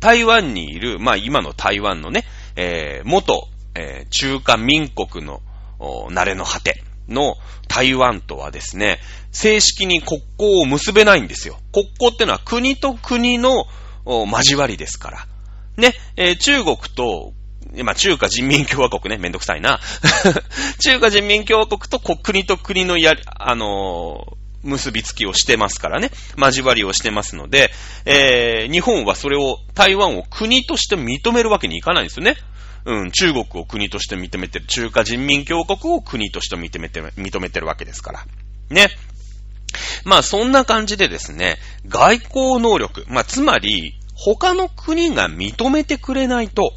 [0.00, 2.24] 台湾にいる、まあ今の台湾のね、
[2.56, 5.42] えー、元、えー、中華民国の、
[5.78, 7.34] 慣れの果ての
[7.68, 9.00] 台湾とはですね、
[9.32, 11.58] 正式に国交を結べないんですよ。
[11.72, 13.66] 国交ってのは国と国の
[14.06, 15.26] 交わりですから。
[15.76, 17.34] ね、えー、中国と、
[17.84, 19.78] まあ、中華人民共和国ね、めんどくさいな。
[20.80, 26.10] 中華人民共和国と国と国のや、あのー、結びつきをしてますからね。
[26.36, 27.70] 交わりをしてますので、
[28.04, 32.36] えー、日本はそれを、台湾を国として認めるわけにいかないんですよね。
[32.84, 38.26] うん、中国を国として認めてる、中華人民共和国を国として認めてる、認めてるわけですから。
[38.70, 38.88] ね。
[40.04, 46.72] まあそんな感じでですね、外交能力、まあつまり、他の国が認めてくれないと、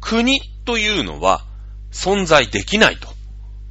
[0.00, 1.44] 国というのは
[1.92, 3.08] 存在できないと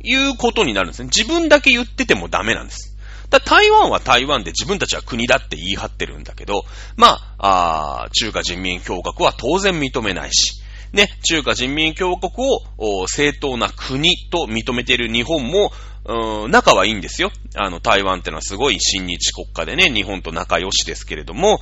[0.03, 1.09] いうことになるんですね。
[1.15, 2.96] 自分だけ言っててもダメなんです。
[3.29, 6.63] だ台湾は台湾で自分たちは国だって言い張ってるんだけど、
[6.95, 10.61] まあ、あ中華人民共和国は当然認めないし、
[10.93, 15.71] ね、中華人民共和国を正当な国と認めている日本も、
[16.07, 17.31] うん、仲はいいんですよ。
[17.55, 21.59] あの、台湾ってのはすごい親日国家でね、日本と仲良しですけれども、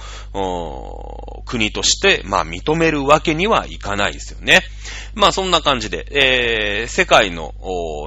[1.45, 4.61] 国として、まあ、認めるわけにはいかないですよね。
[5.15, 7.53] まあ、そんな感じで、えー、世界の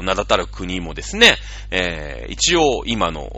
[0.04, 1.36] 名だたる国もですね、
[1.72, 3.28] えー、一応今の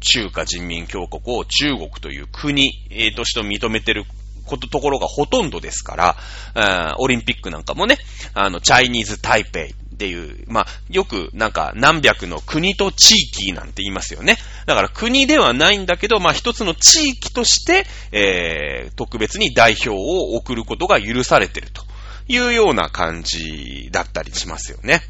[0.00, 4.04] 中華人民共和国を中国という国、えー、として認めてる
[4.46, 6.16] こと、ところがほとんどですか
[6.54, 7.98] ら、オリンピックなんかもね、
[8.34, 14.38] あの、チャイニーズ・タイペイっていう、まあ、よくなんか何百の国と地域なんて言いますよね。
[14.64, 21.82] だから国ではないんだけど、まあ、一つの地域として、えー、特別に代表を送ることが許されてると
[22.28, 25.02] いうような感じだったりしますよね。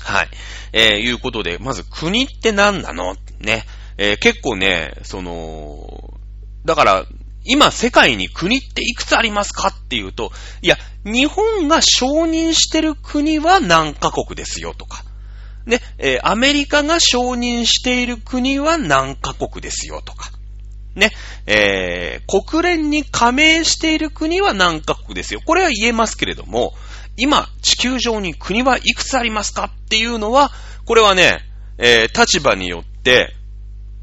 [0.00, 0.28] はい。
[0.72, 3.14] えー、いうことで、まず国って何なの？
[3.38, 3.64] ね。
[3.96, 6.14] えー、結構ね、その、
[6.64, 7.06] だから、
[7.44, 15.04] 今世界に国っていくつありますかっていうと、いや、日本が承認してる国は何カ国ですよとか、
[15.66, 20.30] ね、えー、アメリカが承認している国は何カ国ですよとか、
[20.94, 21.10] ね、
[21.46, 25.40] えー、国連に加盟している国は何カ国ですよ。
[25.44, 26.74] これは言えますけれども、
[27.16, 30.50] 今、地球上に国はいくつありますかっていうのは、
[30.84, 31.40] これはね、
[31.78, 33.34] えー、立場によって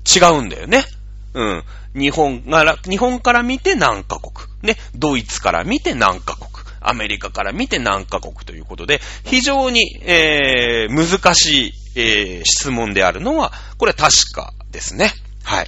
[0.05, 0.85] 違うんだよね。
[1.33, 1.63] うん。
[1.95, 4.47] 日本が、日本から見て何カ国。
[4.61, 4.77] ね。
[4.95, 6.47] ドイツから見て何カ国。
[6.79, 15.11] アメリカから見て何カ国ということで、非常に、えー、難しい、えー、質問であるのは、これ確かですね。
[15.43, 15.67] はい。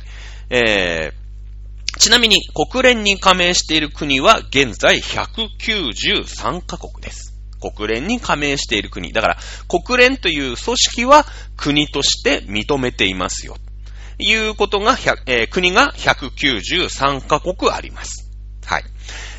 [0.49, 7.35] えー、ちなみに国連に加盟している国は現在193カ国です。
[7.59, 9.11] 国連に加盟している国。
[9.11, 11.25] だから、国連という組織は
[11.57, 13.57] 国として認めていますよ。
[14.19, 18.29] いうことが、えー、国が193カ国あります。
[18.65, 18.83] はい。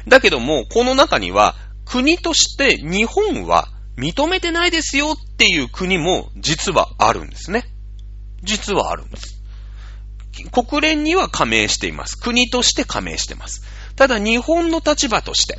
[0.09, 7.65] だけども、この中には、国として日本は認めてないですよっていう国も実はあるんですね。
[8.43, 9.43] 実はあるんです。
[10.51, 12.17] 国連には加盟しています。
[12.17, 13.63] 国として加盟しています。
[13.97, 15.59] ただ日本の立場として、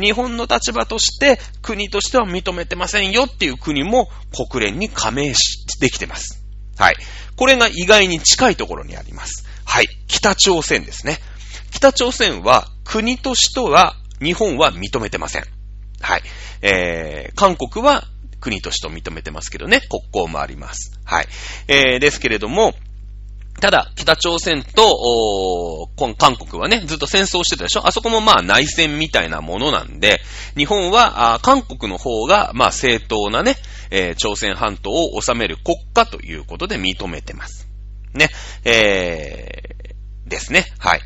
[0.00, 4.08] 日本の立場として国としては認めてませんよっていう国も
[4.50, 6.41] 国連に加盟し、できてます。
[6.78, 6.96] はい。
[7.36, 9.46] これが意外に近いところにあります。
[9.64, 9.88] はい。
[10.06, 11.18] 北朝鮮ですね。
[11.70, 15.44] 北朝鮮は国としては日本は認めてません。
[16.00, 16.22] はい。
[16.60, 18.04] えー、韓国は
[18.40, 20.98] 国として認めてますけどね、国交もあります。
[21.04, 21.28] はい。
[21.68, 22.74] えー、ですけれども、
[23.62, 27.86] ただ、北朝鮮と、韓国はね、ずっと戦争してたでしょ？
[27.86, 30.20] あそこもまあ内戦みたいなものなんで、
[30.56, 33.54] 日本は、韓国の方が、まあ正当なね、
[33.92, 37.68] えー、朝鮮半島を治める国家ということで認めてます。
[38.14, 38.30] ね、
[38.64, 40.66] えー、ですね。
[40.80, 41.00] はい。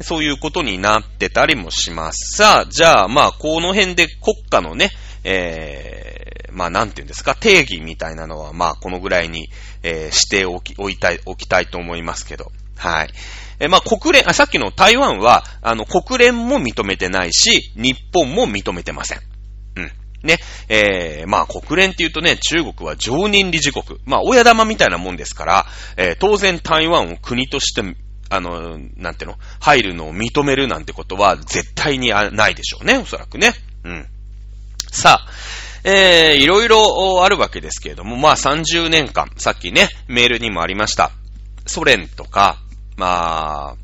[0.00, 2.36] そういうことになってたりもします。
[2.36, 4.90] さあ、じゃあ、まあ、この辺で国家のね、
[5.28, 9.50] えー、まあ、なんていうんですか、定義みたいなのは、まあ、このぐらいに、
[9.82, 12.52] えー、しておき、置いたい、置きたいと思いますけど。
[12.76, 13.08] はい。
[13.58, 19.20] え、まあ、国連、あ、さっきの台湾は、あの、国連も認めてないし、日本も認めてません。
[19.76, 19.90] うん。
[20.22, 20.38] ね。
[20.68, 23.98] えー、まあ、国連って言うとね、中国は常任理事国。
[24.04, 27.82] まあ、親玉みたいなもんですから、えー、当然台湾を国として
[28.28, 29.38] あの、なんていうの？
[29.60, 33.52] 入るのを認めるなんてことは絶対にないでしょうね、おそらくね。
[33.84, 34.08] うん。
[34.90, 35.30] さあ、
[35.84, 41.12] えー、いろいろあるわけですけれども、まあ30年間、さっきね、メールにもありました。
[41.66, 42.58] ソ連とか、
[42.96, 43.76] まあ、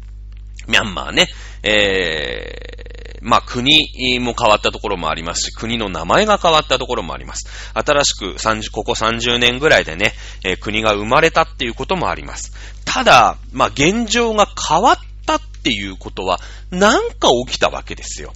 [0.67, 1.29] ミャンマーね、
[1.63, 7.49] えー、まあ国も変わったところもありますし、国の名前が変わったところもあります。
[7.75, 10.13] 新しく30、ここ30年ぐらいでね、
[10.45, 12.53] えー、国が生まれたっていうこともあります。
[12.85, 16.41] ただ、まあ現状が変わったっていうことは、
[16.73, 18.33] なんか起きたわけですよ。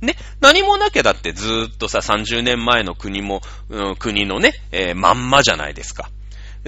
[0.00, 6.10] ね、何もなきゃだってずーっとさ、30年前の国も、うん、国のね、えー、まんまじゃないですか。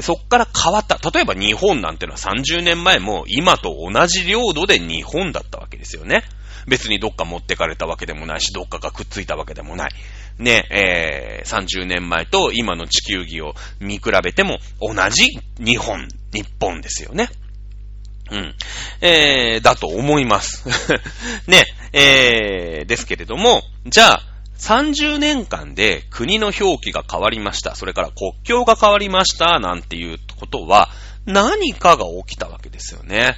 [0.00, 0.98] そっから変わった。
[1.10, 6.22] 例えば日本なんてのは30年前も今と同じ領土で日本だったわけですよね。
[6.66, 9.90] 別にどっか持ってかれたわけでもないし、どっかがくっついたわけでもない。
[10.38, 17.28] ね、えー、30年前と今の地球儀を見比べても同じ日本、日本ですよね。
[18.30, 18.54] うん。
[19.00, 20.64] えー、だと思います。
[21.46, 24.22] ね、えー、ですけれども、じゃあ、
[24.58, 27.74] 30年間で国の表記が変わりました。
[27.74, 29.60] それから国境が変わりました。
[29.60, 30.90] なんていうことは、
[31.26, 33.36] 何かが起きたわけですよね。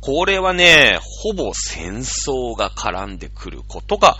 [0.00, 4.16] これはね、ほぼ戦争が絡んでくることが、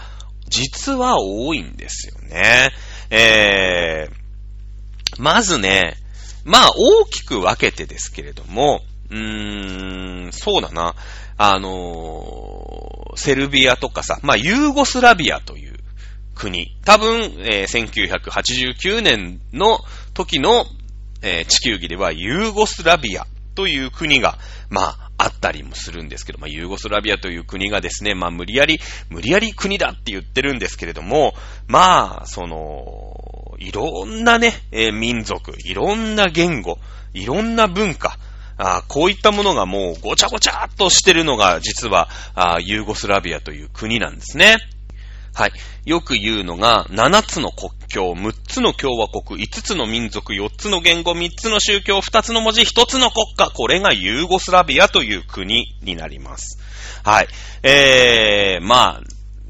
[0.49, 2.71] 実は多いんですよね。
[3.11, 5.97] えー、まずね、
[6.45, 10.95] まあ大きく分けてですけれども、うーん、そうだな。
[11.37, 15.75] あのー、セルビアとかさ、まあ、ユーゴスラビアという
[16.35, 16.75] 国。
[16.85, 19.79] 多分、えー、1989年の
[20.15, 20.65] 時の、
[21.21, 24.39] えー、地球儀ではユーゴスラビアという国が、
[24.71, 31.35] まあ、あったりもするんですけど、まあ、ユーゴスラビアという国がですね、まあ、無理やり、無理やり国だって言ってるんですけれども、
[31.69, 36.79] まあ、その、いろんなね、えー、民族、いろんな言語、
[37.13, 38.17] いろんな文化、
[38.65, 44.57] あこういったものがもうごちゃごちゃっとしてるのが実はあユーゴスラビアという国なんですね。
[45.35, 45.53] はい。
[45.87, 53.51] よく言うのが、7つの国境、6つの共和国、5つの民族、4つの言語、3つの宗教、2つの文字、1つの国家。
[53.51, 56.59] これがユーゴスラビアという国になります。
[57.03, 57.29] はい。
[57.63, 59.01] えー、まあ、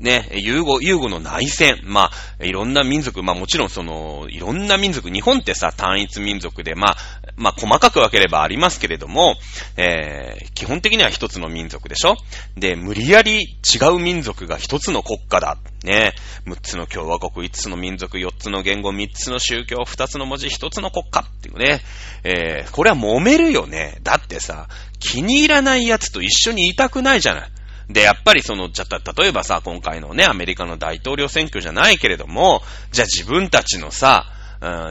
[0.02, 1.80] ね、ユーゴ、ユーゴの内戦。
[1.84, 6.96] まあ、いろんな民族、まあもちろんその、いろんな民族、日本ってさ、単一民族で、まあ、
[7.36, 9.36] まあ細かく分ければありますけれども、
[9.76, 12.16] えー、基本的には一つの民族でしょ？
[12.56, 15.56] で、無理やり違う民族が一つの国家だ。
[15.84, 16.14] ね、
[16.46, 21.80] 6つの共和国、5つの民族、4つの言語、3つの宗教、2つの文字、1つの国家っていうね。
[22.24, 23.98] えー、これは揉めるよね。
[24.02, 27.50] だってさ、気に入らない奴と一緒にいたくないじゃない。
[27.92, 34.26] で、やっぱりその、じゃ、た例えばさ、今回のね、アメリカの大統領選挙じゃないけれども、じゃあ自分たちのさ、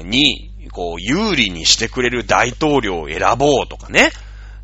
[0.04, 4.12] に、こう、有利にしてくれる大統領を選ぼうとかね。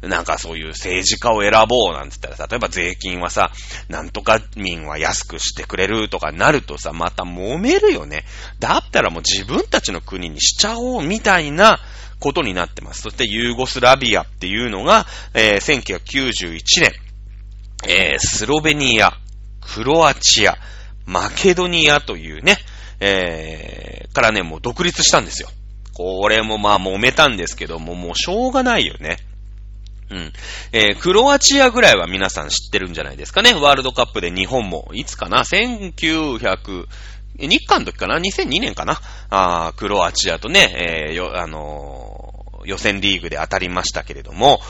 [0.02, 3.52] なんかそういう政治家を選ぼうなんつったら、例えば税金はさ、
[3.90, 8.24] なんとか民は安くしてくれるとかなるとさ、また揉めるよね。
[8.60, 11.80] だったらもう自分たちの国にしちゃおうみたいな
[12.20, 13.02] ことになってます。
[13.02, 16.94] そしてユーゴスラビアっていうのが、えー、1991年、
[17.86, 19.12] えー、スロベニア、
[19.62, 20.58] クロアチア、
[21.06, 22.58] マケドニアというね、
[23.00, 25.50] えー、からね、もう独立したんですよ。
[25.94, 29.18] これもまあ揉めたんですけども、もうしょうがないよね。
[30.10, 30.34] うん。
[30.72, 33.54] えー、クロアチアぐらいは皆さん知ってるんじゃないですかね。
[33.54, 36.86] ワールドカップで日本も、いつかな ?1900、
[37.40, 39.02] 日韓の時かな ?2002 年かな？
[39.30, 42.07] あクロアチアとね、えー、よ、あのー
[42.68, 44.62] 予選リーグで当たりましたけれども、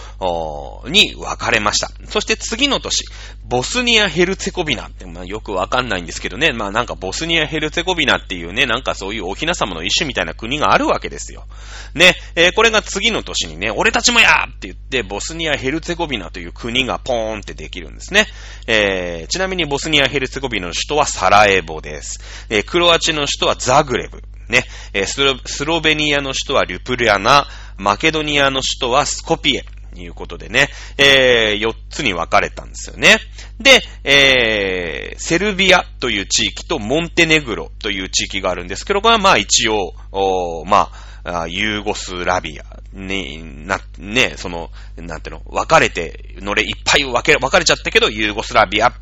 [0.88, 1.89] に分かれました。
[2.10, 3.06] そして次の年、
[3.43, 11.48] ボスニア・ヘルツェコビナって、まあ、よくわかんないんですけどね、まあなんかボスニア・ヘルツェコビナっていうね、なんかそういうお雛様の一種みたいな国があるわけですよ。
[11.95, 18.28] ね、えー、これが次の年にね、俺たちもやって言って、ボスニア・ヘルツェコビナという国がポーンってできるんですね。
[18.68, 22.20] えー、ちなみにボスニア・ヘルツェコビナの首都はサラエボです。
[22.50, 24.22] えー、クロアチアの首都はザグレブ。
[24.50, 29.65] ね、えー、スロスロベニアの首都はリュプリアナ、マケドニアの首都はスコピエ。
[29.95, 30.69] いうことでね、
[30.99, 33.17] えー、4つに分かれたんですよね。
[33.59, 42.63] で、えー、セルビアという地域とモンテネグロという地域があるんですけど、これはまあ一応、おまあ、ユーゴスラビア
[42.93, 48.93] にな、ね、その、なんていうの、分かれて、のれいっぱい分け、分かれちゃったけど、ユーゴスラビア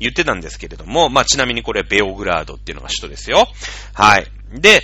[0.00, 3.46] 言ってたんですけれども、まあちなみにこれベオグラードっていうのが首都ですよ。
[3.92, 4.26] はい。
[4.54, 4.80] で、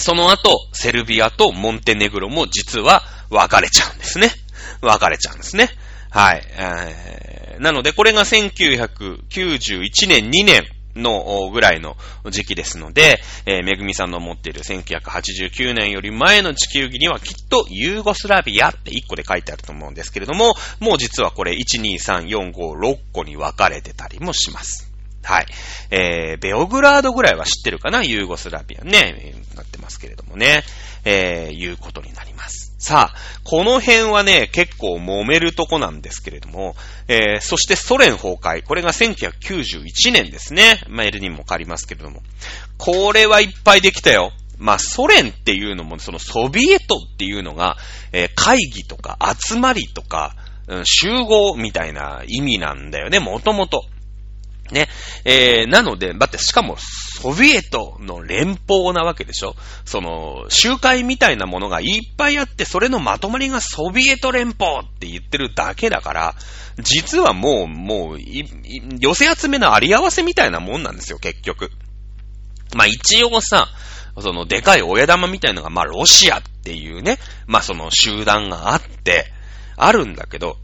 [0.00, 4.30] その後、セルビアとモンテネグロも実は分かれちゃうんですね。
[4.80, 5.70] 分かれちゃうんですね。
[6.10, 6.42] はい。
[6.56, 10.64] えー、なので、これが1991年、2年
[10.96, 11.96] のぐらいの
[12.30, 24.85] 時期ですので、えー、めぐみさんの持っている1989年より前の地球儀にはきっとユーゴスラビアって1個で書いてあると思うんですけれども、もう実はこれ1、2、3、4、5、6個に分かれてたりもします。
[25.26, 25.46] はい。
[25.90, 28.04] えー、ベオグラードぐらいは知ってるかな？
[28.04, 30.62] ユーゴスラビアね、なってますけれどもね、
[31.04, 32.74] えー、いうことになります。
[32.78, 36.76] さあ、この辺はね、結構揉めるとこなんですけれども、
[37.08, 38.62] えー、そしてソ連崩壊。
[38.62, 40.80] これが1991年ですね。
[40.88, 42.22] まあ、エルニンも変わりますけれども。
[42.78, 44.32] これはいっぱいできたよ。
[44.58, 47.76] まあ、ソ連っていうのも、そのソビエトっていうのが、
[48.12, 50.36] えー、会議とか集まりとか、
[50.68, 53.84] うん、集合みたいな意味なんだよね、もともと。
[54.70, 54.88] ね。
[55.24, 59.56] えー、なので、だってしかも、ソビエトの連邦なわけでしょ？
[59.84, 66.34] その、集会みたいなものがいっぱいあって、それのまとまりがソビエト連邦って言ってるだけだから、
[66.78, 68.18] 実はもう、もう、
[68.98, 71.70] 寄せ集めのあり合わせみたいなもんなんですよ、結局。
[72.74, 73.68] まあ一応さ、
[74.18, 79.32] そのでかい親玉みたいのが、まあロシアっていうね、まあその集団があって、
[79.76, 80.56] あるんだけど、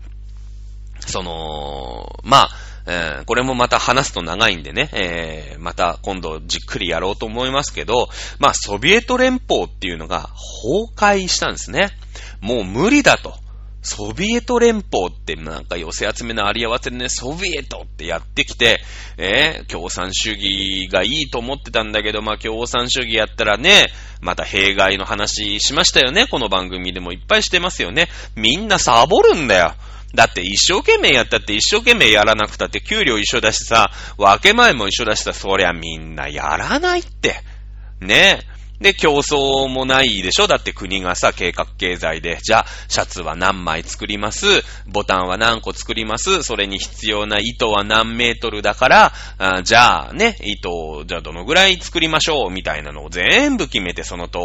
[1.00, 2.50] その、まあ、
[2.86, 8.08] えー、これもまた話すと長いんでね、えー、また今度じっくりやろうと思いますけど、
[8.38, 10.30] まあ、ソビエト連邦っていうのが
[10.62, 11.90] 崩壊したんですね。
[12.40, 13.34] もう無理だと。
[13.82, 18.80] ソビエト連邦ってなんか寄せ集めのあり合わせでね、ソビエトってやってきて、
[19.16, 23.88] えー、共産主義がいいと思ってたんだけど、まあ共産主義やったらね、
[24.20, 26.28] また弊害の話しましたよね。
[26.28, 28.08] この番組でもいっぱいしてますよね。
[28.36, 29.74] みんなサボるんだよ。
[30.14, 37.36] だって一生懸命やったって一生懸命やらなくたって給料一緒だしさ、分け前も一緒だしさ、そりゃみんなやらないって。
[38.00, 38.52] ねえ。
[38.82, 40.48] で、競争もないでしょ？
[40.48, 44.44] だって国がさ、計画経済で、じゃあ、シャツは何枚作ります？
[44.88, 46.42] ボタンは何個作ります？
[46.42, 52.50] それに必要な糸は何メートルだから、あじゃあね、糸を、じゃあどのぐらい作りましょう？
[52.50, 54.40] みたいなのを全部決めてその通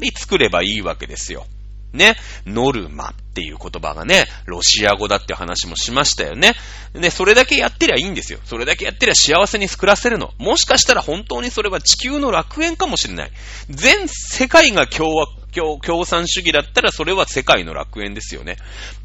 [0.00, 1.44] り作ればいいわけですよ。
[1.92, 2.16] ね、
[2.46, 6.54] ノルマっていう言葉がね、ロシア語だって話もしましたよね。
[6.94, 8.38] で、それだけやってりゃいいんですよ。
[8.44, 10.32] それだけやってりゃ幸せに暮らせるの。
[10.38, 13.30] もしかしたら本当にそれは地球の楽園かもしれない。
[13.70, 18.56] 全世界が共和、共共産主義だったらそれは世界の楽園ですよね。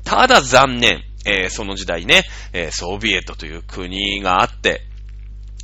[0.03, 1.03] ただ残念。
[1.29, 2.23] えー、その時代ね、
[2.53, 4.83] えー、ソビエトという国があって、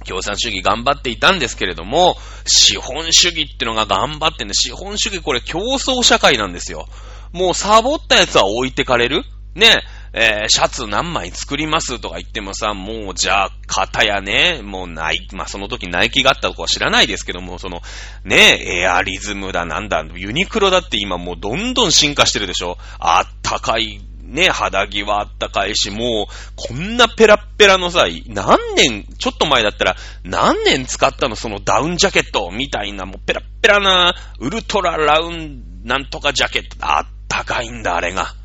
[0.06, 6.88] 共産主義頑張っていたんですけれども、資本主義ってのが頑張ってんで、資本主義これ競争社会なんですよ。
[7.34, 9.24] もうサボったやつは置いてかれる？
[9.56, 17.82] ね、えー、シャツ何枚作りますとか言ってもさ、もうじゃあ、型やね、もうない、まあ、その時ナイキがあったとかは知らないですけども、その、
[18.24, 22.78] ねえ、エアリズムだなんだ、ユニクロだって今もうどんどん進化してるでしょ。
[23.00, 38.36] あったかい、ね、肌着はあったかいし、もう、こんなペラッペラのさ、何年、ちょっと前だったら、何年使ったのそのダウンジャケットみたいな、もうペラッペラな、ウルトララウン、なんとかジャケット、あった高いんだ、あれが。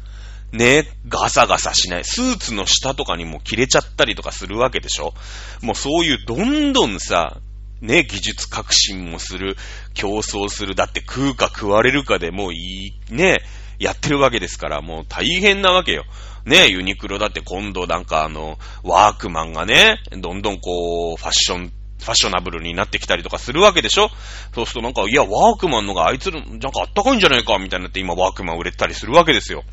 [0.50, 2.04] ね、ガサガサしない。
[2.04, 5.12] スーツの下とかにも切れちゃったりとかするわけでしょ
[5.60, 7.36] もうそういうどんどんさ、
[7.82, 9.58] ね、技術革新もする、
[9.92, 13.42] 競争する、だって食うか食われるかでもういい、ね、
[13.78, 16.04] やってるわけですから、もう大変なわけよ。
[16.46, 24.10] ね、ユニクロだって今度なんかあの、ワークマンがね、どんどんこう、ファッション、ファッショナブルになってきたりとかするわけでしょ？
[24.54, 29.64] そうするとなんか、いや、ワークマンのがあいつの、なんかあったかいんじゃないかみたいになって今ワークマン売れたりするわけですよ。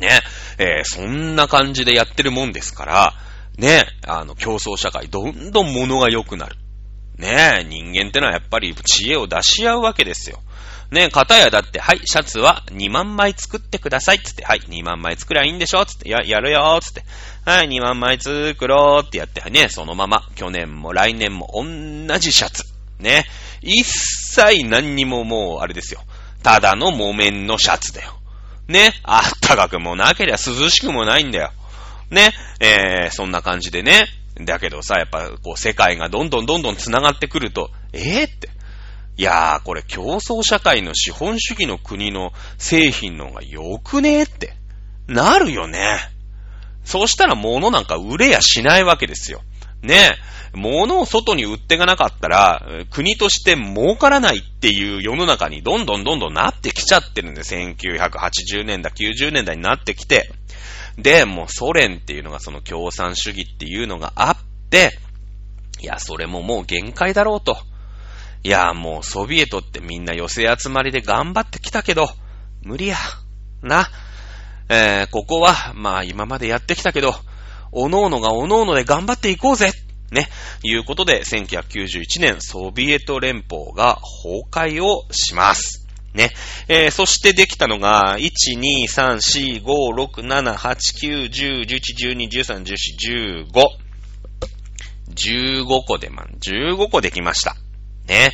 [0.00, 0.20] ね、
[0.58, 3.14] えー、そんな感じでやってるもんですから、
[3.56, 6.56] ね、あの、競争社会、どんどん物が良くなる。
[7.16, 10.38] ね人間ってのはやっぱり知恵を出し合うわけですよ。
[10.90, 17.04] ね、片やだって、はい、シャツは2万枚作ってください、つって、はい、2万枚作りゃいいんでしょつって、や、やるよつって、
[17.44, 22.64] はい、2万枚作ろうってやって、ね、そのまま、去年も来年も同じシャツ。
[22.98, 23.26] ね、
[23.60, 26.00] 一切何にももう、あれですよ。
[26.42, 28.18] ただの木綿のシャツだよ。
[28.66, 31.52] ね、あったかくもなければ涼しくもないんだよ。
[32.10, 34.06] ね、えー、そんな感じでね。
[34.40, 38.48] だけどさ、やっぱ、こう、世界がどんどんどんどん繋がってくると、えー、って。
[39.18, 44.54] いやー、これ競争社会の資本主義の国の製品の方が良くねーって、
[45.08, 45.98] なるよね。
[46.84, 49.42] そうしたら物なんか売れやしないわけですよ。
[49.82, 50.16] ね
[50.54, 60.30] え物を外に売ってがなかったら、国として儲からないっていう世の中にどんどんどんどんなってきちゃってるんで、1980年代、90年代になってきて、
[60.96, 64.36] で、もうソ連っていうのがその共産主義っていうのがあっ
[64.70, 64.98] て、
[65.80, 67.58] いや、それももう限界だろうと。
[68.44, 72.08] いや、もうソビエトってみんな寄せ集まりで頑張ってきたけど、
[72.62, 72.96] 無理や。
[73.62, 73.90] な。
[74.68, 77.14] えー、ここは、まあ今までやってきたけど、
[77.72, 79.72] おのおのがおのおので頑張っていこうぜ。
[80.10, 80.28] ね。
[80.62, 85.86] いうことで、1991年、ソビエト連邦が崩壊をします。
[86.14, 86.30] ね。
[86.68, 93.88] えー、そしてできたのが、1、2、3、4、5、6、7、8、9、10、11、12、13、14、15。
[95.14, 97.56] 15個で、まん、15個できました。
[98.08, 98.32] ね。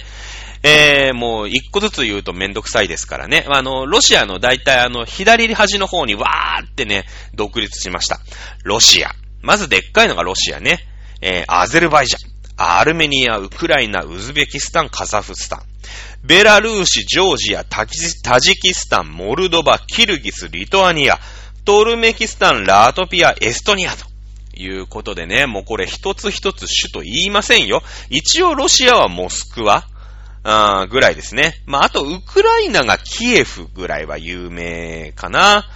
[0.62, 3.44] えー、もう一個ずつ言うとめんどくさいですからね。
[3.48, 7.04] あの、ロシアの大体あの、左端の方にわーってね、
[7.34, 8.18] 独立しました。
[8.64, 9.10] ロシア。
[9.42, 10.78] まずでっかいのがロシアね。
[11.20, 12.34] えー、アゼルバイジャン。
[12.56, 15.62] アルメニア、ウクライナ、ウズベキスタン、カザフスタン。
[16.22, 21.18] ベラルーシ、ジョージア、タジキスタン、モルドバ、キルギス、リトアニア、
[21.66, 24.13] トルメキスタン、ラートピア、エストニアと。
[24.56, 27.82] いうことでね、もうこれ一つ一つ首都言いませんよ。
[28.10, 29.86] 一応ロシアはモスクワ
[30.44, 31.62] あぐらいですね。
[31.66, 35.66] まあ、あとウクライナがキエフぐらいは有名かな。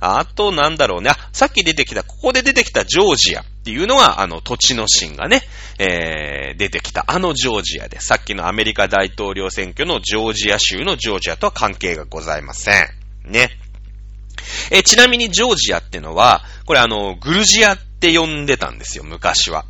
[0.00, 1.10] あとなんだろうね。
[1.10, 5.42] あ、さっき出てきた、ここで出てきたジョージアっていうのは、あの土地のシがね、
[5.78, 12.86] えー、出てきたあのジョージアで、さっきのアメリカ大統領選挙のジョージア州のジョージアとは関係がございません。
[13.24, 13.50] ね。
[14.70, 19.64] えちなみにジョージアってのは、これあの、グルジアって呼んでたんですよ、昔は。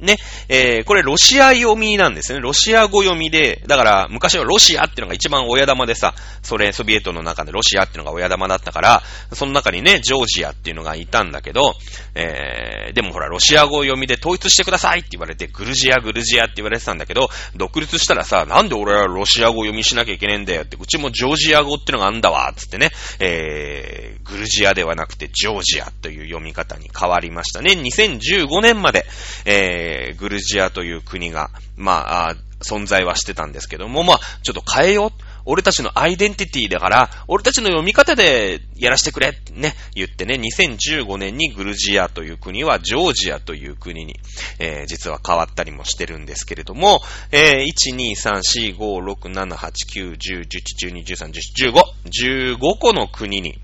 [0.00, 0.16] ね、
[0.48, 2.40] えー、これロシア読みなんですね。
[2.40, 11.74] ロシア語読みで、だから昔はロシアっていうのが一番親玉でさ、それソビエトの中でロシアっていうのが親玉だったから、その中にね、ジョージアっていうのがいたんだけど、
[12.14, 22.90] えー、でもほら、ロシア語読みで統一してくださいって言われて、グルジア、グルジアって言われてたんだけど、独立したらさ、なんで俺はロシア語読みしなきゃいけねえんだよって、うちもジョージア語ってのがあんだわ、つってね、
[23.20, 27.72] えー、グルジアではなくてジョージアという読み方に変わりましたね。
[27.72, 29.06] 2015年まで、
[29.44, 35.22] えー、えー、グルジアという国が、まあ、存在はしてたんですけども、まあ、ちょっと変えよう。
[35.46, 44.16] 俺たちのアイデンティティだから、俺たちの読み方でやらせてくれってね、言ってね、2015年にグルジアという国はジョージアという国に、
[44.58, 51.30] えー、実は変わったりもしてるんですけれども、えー、1、2、3、4、5、6、7、8、9、10、11、12、13、
[51.70, 53.58] 15、15個の国に、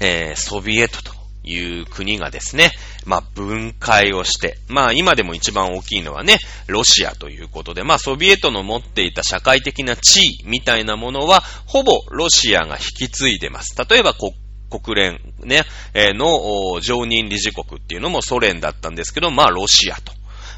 [0.00, 2.72] えー、ソビエトという国がですね、
[3.04, 13.76] まあ、分解をして、まあ、今でも一番大きいのはね、ロシアということで、まあ、ソビエトの持っていた社会的な地位みたいなものは、ほぼロシアが引き継いでます。
[13.88, 20.12] 例えば、国連ね、えー、の常任理事国っていうのもソ連だったんですけど、まあ、ロシアと。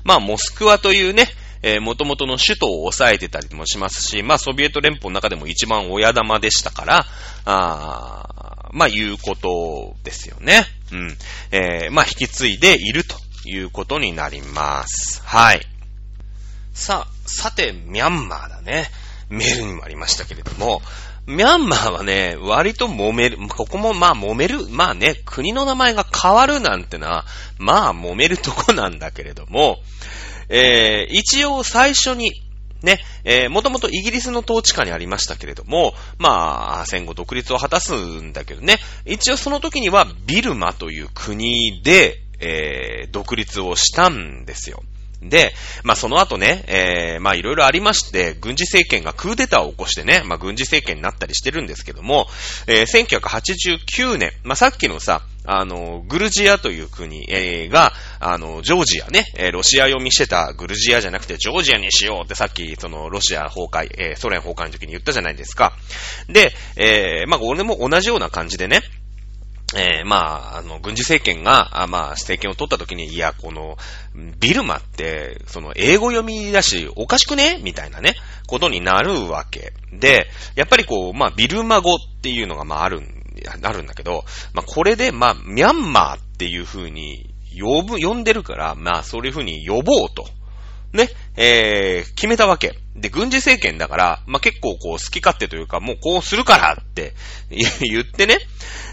[0.04, 1.26] まあ、モスクワというね、
[1.62, 7.06] えー、元々の首都を抑えてたりもしますし、まあ、ソビエト連邦の中でも一番親玉でしたから、
[7.44, 10.64] あまあ、いうことですよね。
[10.92, 11.18] うん。
[11.50, 13.16] えー、まあ、引き継いでいると
[13.48, 15.22] いうことになります。
[15.24, 15.66] はい。
[16.74, 18.88] さあ、さて、ミャンマーだね。
[19.28, 20.82] メールにもありましたけれども、
[21.26, 27.24] ミャンマーはね、割と揉める、ここもまあ揉める、まあね、国の名前が変わるなんてのは、
[27.58, 29.78] まあ揉めるとこなんだけれども、
[30.48, 32.30] えー、一応最初に、
[32.86, 44.82] ね、えー、もともとイギリスの統治下にありましたけれども、まあ、戦後独立を果たすんだけどね、一応その時にはビルマという国で、えー、独立をしたんですよ。
[45.22, 45.52] で、
[45.82, 52.26] まあその後ね、えー、まいろいろありまして、軍事政権がクーデターを起こしてね、まあ軍事政権になったりしてるんですけども、
[52.66, 65.72] えー、1989年、まあさっきのさ、あの、グルジアという国、えー、が、あの、ジョージアね、えー、ロシア読みしてたグルジアじゃなくてジョージアにしようってさっき、その、ロシア崩壊、えー、ソ連崩壊の時に言ったじゃないですか。
[66.28, 68.82] で、えー、まあ、俺も同じような感じでね、
[69.74, 73.76] えー、まあ、あの、軍事政権が、あまあ、政権を取った時に、いや、この、
[74.38, 77.60] ビルマって、その、英語読みだし、おかしくね？
[77.62, 78.14] みたいなね、
[78.46, 79.72] ことになるわけ。
[79.92, 83.24] で、やっぱりこう、まあ、ビルマ語っていうのが、まあ、あるん、
[83.62, 90.28] あるんだけど、まあ、これで、まあ、ミャンマーっていう風に、呼ぶ、呼んでるから、まあ、そういう風に呼ぼうと。
[90.92, 92.78] ね、えー、決めたわけ。
[92.94, 97.14] で、軍事政権だから、まあ、結構こう好き勝手というか、もうこうするからって
[97.80, 98.38] 言ってね。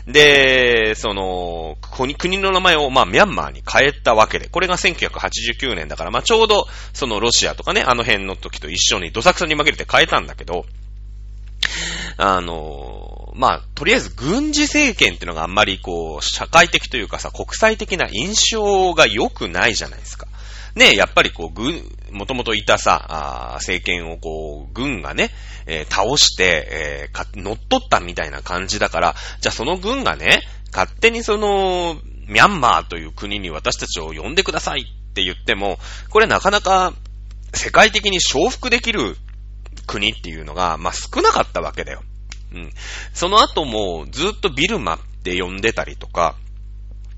[0.06, 1.78] で、その、
[2.18, 10.66] 国の名前を、ま、ミャンマーに変えたわけで、これが1989年だから、まあ、ちょうど、そのロシアとかね、あの辺の時と一緒にどさくさに紛れて変えたんだけど、
[12.18, 20.28] あの、まあ、とりあえず軍事政権っていうのがあんまりこう、社会的というかさ、国際的な印象が良くないじゃないですか。
[20.76, 25.30] ね、やっぱりこう、軍、もともといたさ、あ政権をこう、軍がね、
[25.66, 31.98] えー、倒して、えー、乗っ取ったみたいな感じだから、じゃあその軍がね、勝手にその、
[32.28, 35.78] ミャンマーという国に私たちを呼んでくださいって言っても、
[36.10, 36.94] これなかなか
[37.54, 39.16] 世界的に承服できる
[39.86, 42.02] 国っていうのが、まあ、少なかったわけだよ。
[42.54, 42.72] うん。
[43.14, 46.36] その後もずっとビルマって呼んでたりとか、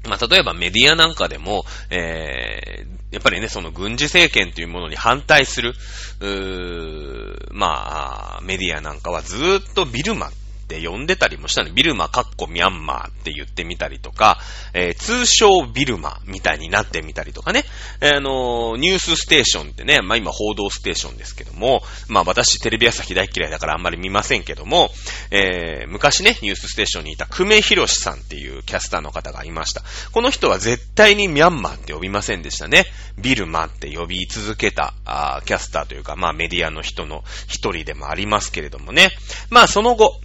[0.08, 5.74] まあ、例えばメディアなんかでも、えー、やっぱりね、その軍事政権というものに反対する、
[6.20, 10.32] うーまあ、メディアなんかはずっとビルマっ
[10.66, 11.72] って呼んでたりもしたね。
[11.74, 14.39] ビルマかっこミャンマーって言ってみたりとか、
[14.74, 17.66] えー、通称ビルマみたいになってみたりとかね。
[18.01, 24.89] えー、あのー、ニュースステーションってね、まあ今報道ステーションですけども、まあ私テレビ朝日大嫌いだからあんまり見ませんけども、
[25.30, 29.84] え、昔ね、ニュースステーションにいた久米博さんっていうキャスターの方がいました。
[30.11, 32.86] この人は絶対にミャンマーって呼びませんでしたね。
[33.20, 39.11] ビルマって呼び続けた、あキャスターというか、まあメディアの人の一人でもありますけれどもね。
[39.49, 40.20] まあその後、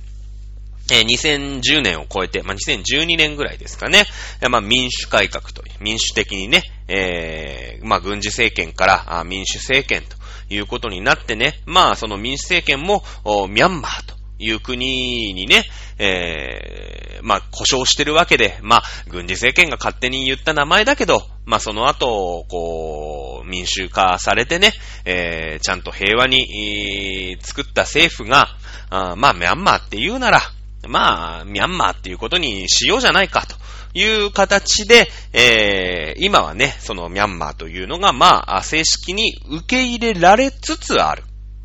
[0.95, 4.05] え、2010年を超えて、まあ、2012年ぐらいですかね。
[4.49, 10.17] まあ、民主改革という、民主的にね、えー、まあ、軍事政権から民主政権と
[10.53, 13.05] いうことになってね、まあ、その民主政権も、
[13.49, 15.65] ミャンマーという国にね、
[15.99, 24.73] えー、まあ、故障してるわけで、まあ、軍事政権が勝手に言った名前だけど、まあ、その後、こう、民主化されてね、
[25.05, 28.49] えー、ちゃんと平和に、作った政府が、
[28.89, 30.41] あまあ、ミャンマーって言うなら、
[30.89, 33.57] まあ、ミャンマーっていうことにしようじゃないかと
[33.99, 41.25] いう形で、えー、今はね、そのミャンマーというのが、まあ、正式に受け入れられつつある。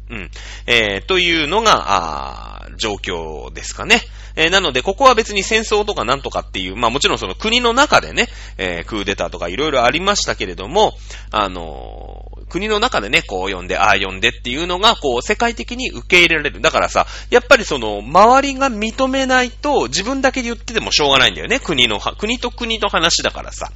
[0.10, 0.32] うん。
[0.68, 4.02] えー、というのが、あ状況ですかね。
[4.36, 10.94] えー、なので、ここは別に戦争とかなんとかっていう、まあもちろんその国の中でね、えー、クーデターとかいろいろありましたけれども、
[11.32, 16.62] あの、国の中でね、こう呼んで、ああ呼んでっていうのが、こう、世界的に受け入れられる。
[16.62, 21.60] だからさ、やっぱりその、周りが認めないと、自分だけで言っててもしょうがないんだよね。
[21.60, 23.72] 国の、国と国の話だからさ。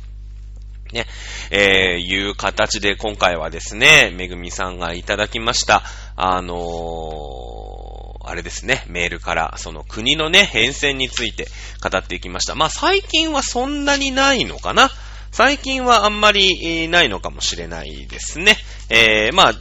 [0.94, 1.06] ね、
[1.52, 5.84] えー、いう形で今回はですね、めぐみさんがいただきました。
[6.16, 11.48] あのー、あれですね、メールから、その国のね、変遷について
[11.82, 12.56] 語っていきました。
[12.56, 14.90] まあ最近はそんなにないのかな
[15.32, 18.58] 最近はあんまりないのかもしれないですね。
[18.90, 19.54] えー、まあ、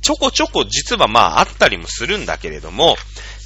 [0.00, 2.96] ちょこちょこ実はまああったりもするんだけれども、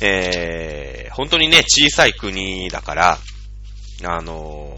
[0.02, 3.18] えー、本当にね、小さい国だから、
[4.04, 4.76] あの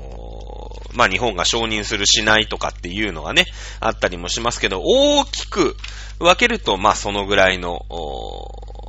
[0.93, 3.47] ー、まあ日本が承認するしないとかっていうのがね、
[3.81, 5.77] あったりもしますけど、大きく
[6.19, 7.85] 分けると、まあそのぐらいの、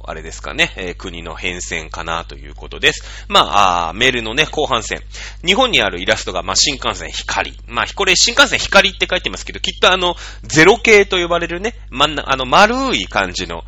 [0.06, 3.26] あれですかね、えー、国の変遷かなということです。
[3.28, 5.02] まあ、あメールのね、後半戦。
[5.46, 7.58] 日本にあるイラストが、まあ、新幹線光。
[7.68, 13.64] まあ、これ、新幹線光って書いてますけど、きっとあの、ゼロ系と呼ばれるね、まんな、あの、丸い感じの、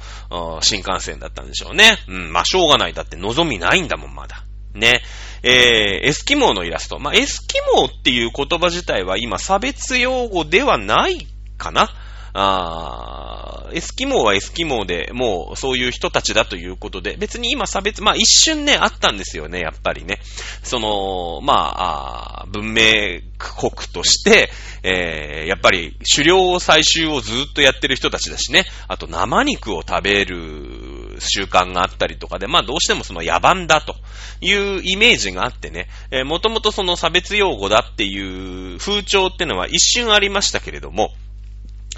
[0.61, 1.97] 新幹線だったんでしょうね。
[2.07, 2.93] うん、まあ、しょうがない。
[2.93, 4.43] だって望みないんだもん、まだ。
[4.73, 5.01] ね。
[5.43, 6.99] えー、エスキモーのイラスト。
[6.99, 11.27] まあ、エスキモーっていう言葉自体は今差別用語ではない
[11.57, 11.89] かな
[12.37, 20.19] あエスキモーはエスキモーで、もうそういう人たちだということで、別に今差別、まあ一瞬ね、あったんですよね、やっぱりね。
[20.61, 24.49] その、まあ、文明国として、
[24.83, 33.95] えー、やっぱり狩猟採集をずっとやってる人たちだしね、あと生肉を食べる習慣があったりとかで、まあどうしてもその野蛮だと
[34.41, 41.13] いうイメージがあってね、えー、もともとその差別用語だっていう風潮ってのは一瞬ありましたけれども、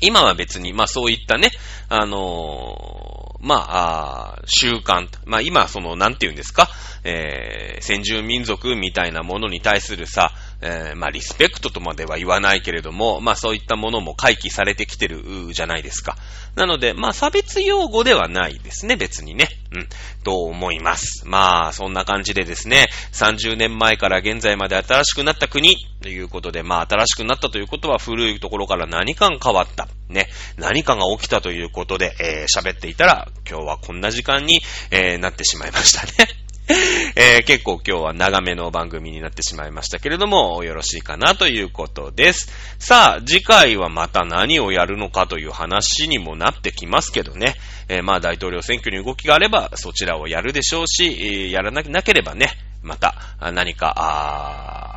[0.02, 1.52] 今は別に、まあそういったね、
[1.90, 5.08] あのーまあ、あ習慣。
[5.26, 6.70] まあ今、その、なんて言うんですか、
[7.04, 10.32] えー、先住民族みたいなものに対するさ、
[10.62, 16.18] えー、まあリスペクトとまでは言わないけれども、まあそういったものも回帰されてきてるじゃないですか。
[16.56, 19.50] なので、まあ差別用語ではないですね、別にね。
[19.72, 19.88] うん、
[20.24, 21.28] と思います。
[21.28, 29.88] まあ、そんな感じでですね、30年前から現在まで新しくなった国ということで、まあ新しくなったということは古いところから何かが変わった。
[30.10, 30.28] ね、
[30.58, 36.47] 何かが起きたということで、えー喋っていたら、今日はこんな時間に、えーなってしまいましたね。
[37.16, 42.52] えー結構今日は長めの番組になってしまいましたけれども、よろしいかなということです。
[42.78, 47.56] さあ、次回はまた何をやるのかという話にもなってきますけどね。
[47.88, 52.52] えーまあ大統領選挙に動きがあれば、そちらをやるでしょうし、やらなければね、
[52.84, 54.97] また何か、あー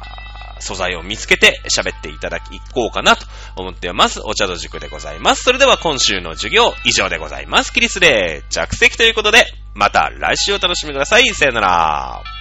[0.60, 4.20] 素材を見つけて喋っていただき、いこうかなと思っています。
[4.24, 5.42] お茶の塾でございます。
[5.42, 7.72] それでは今週の授業以上でございます。
[7.72, 11.28] キリスで着席ということで、また来週お楽しみください。
[11.34, 12.39] さよなら。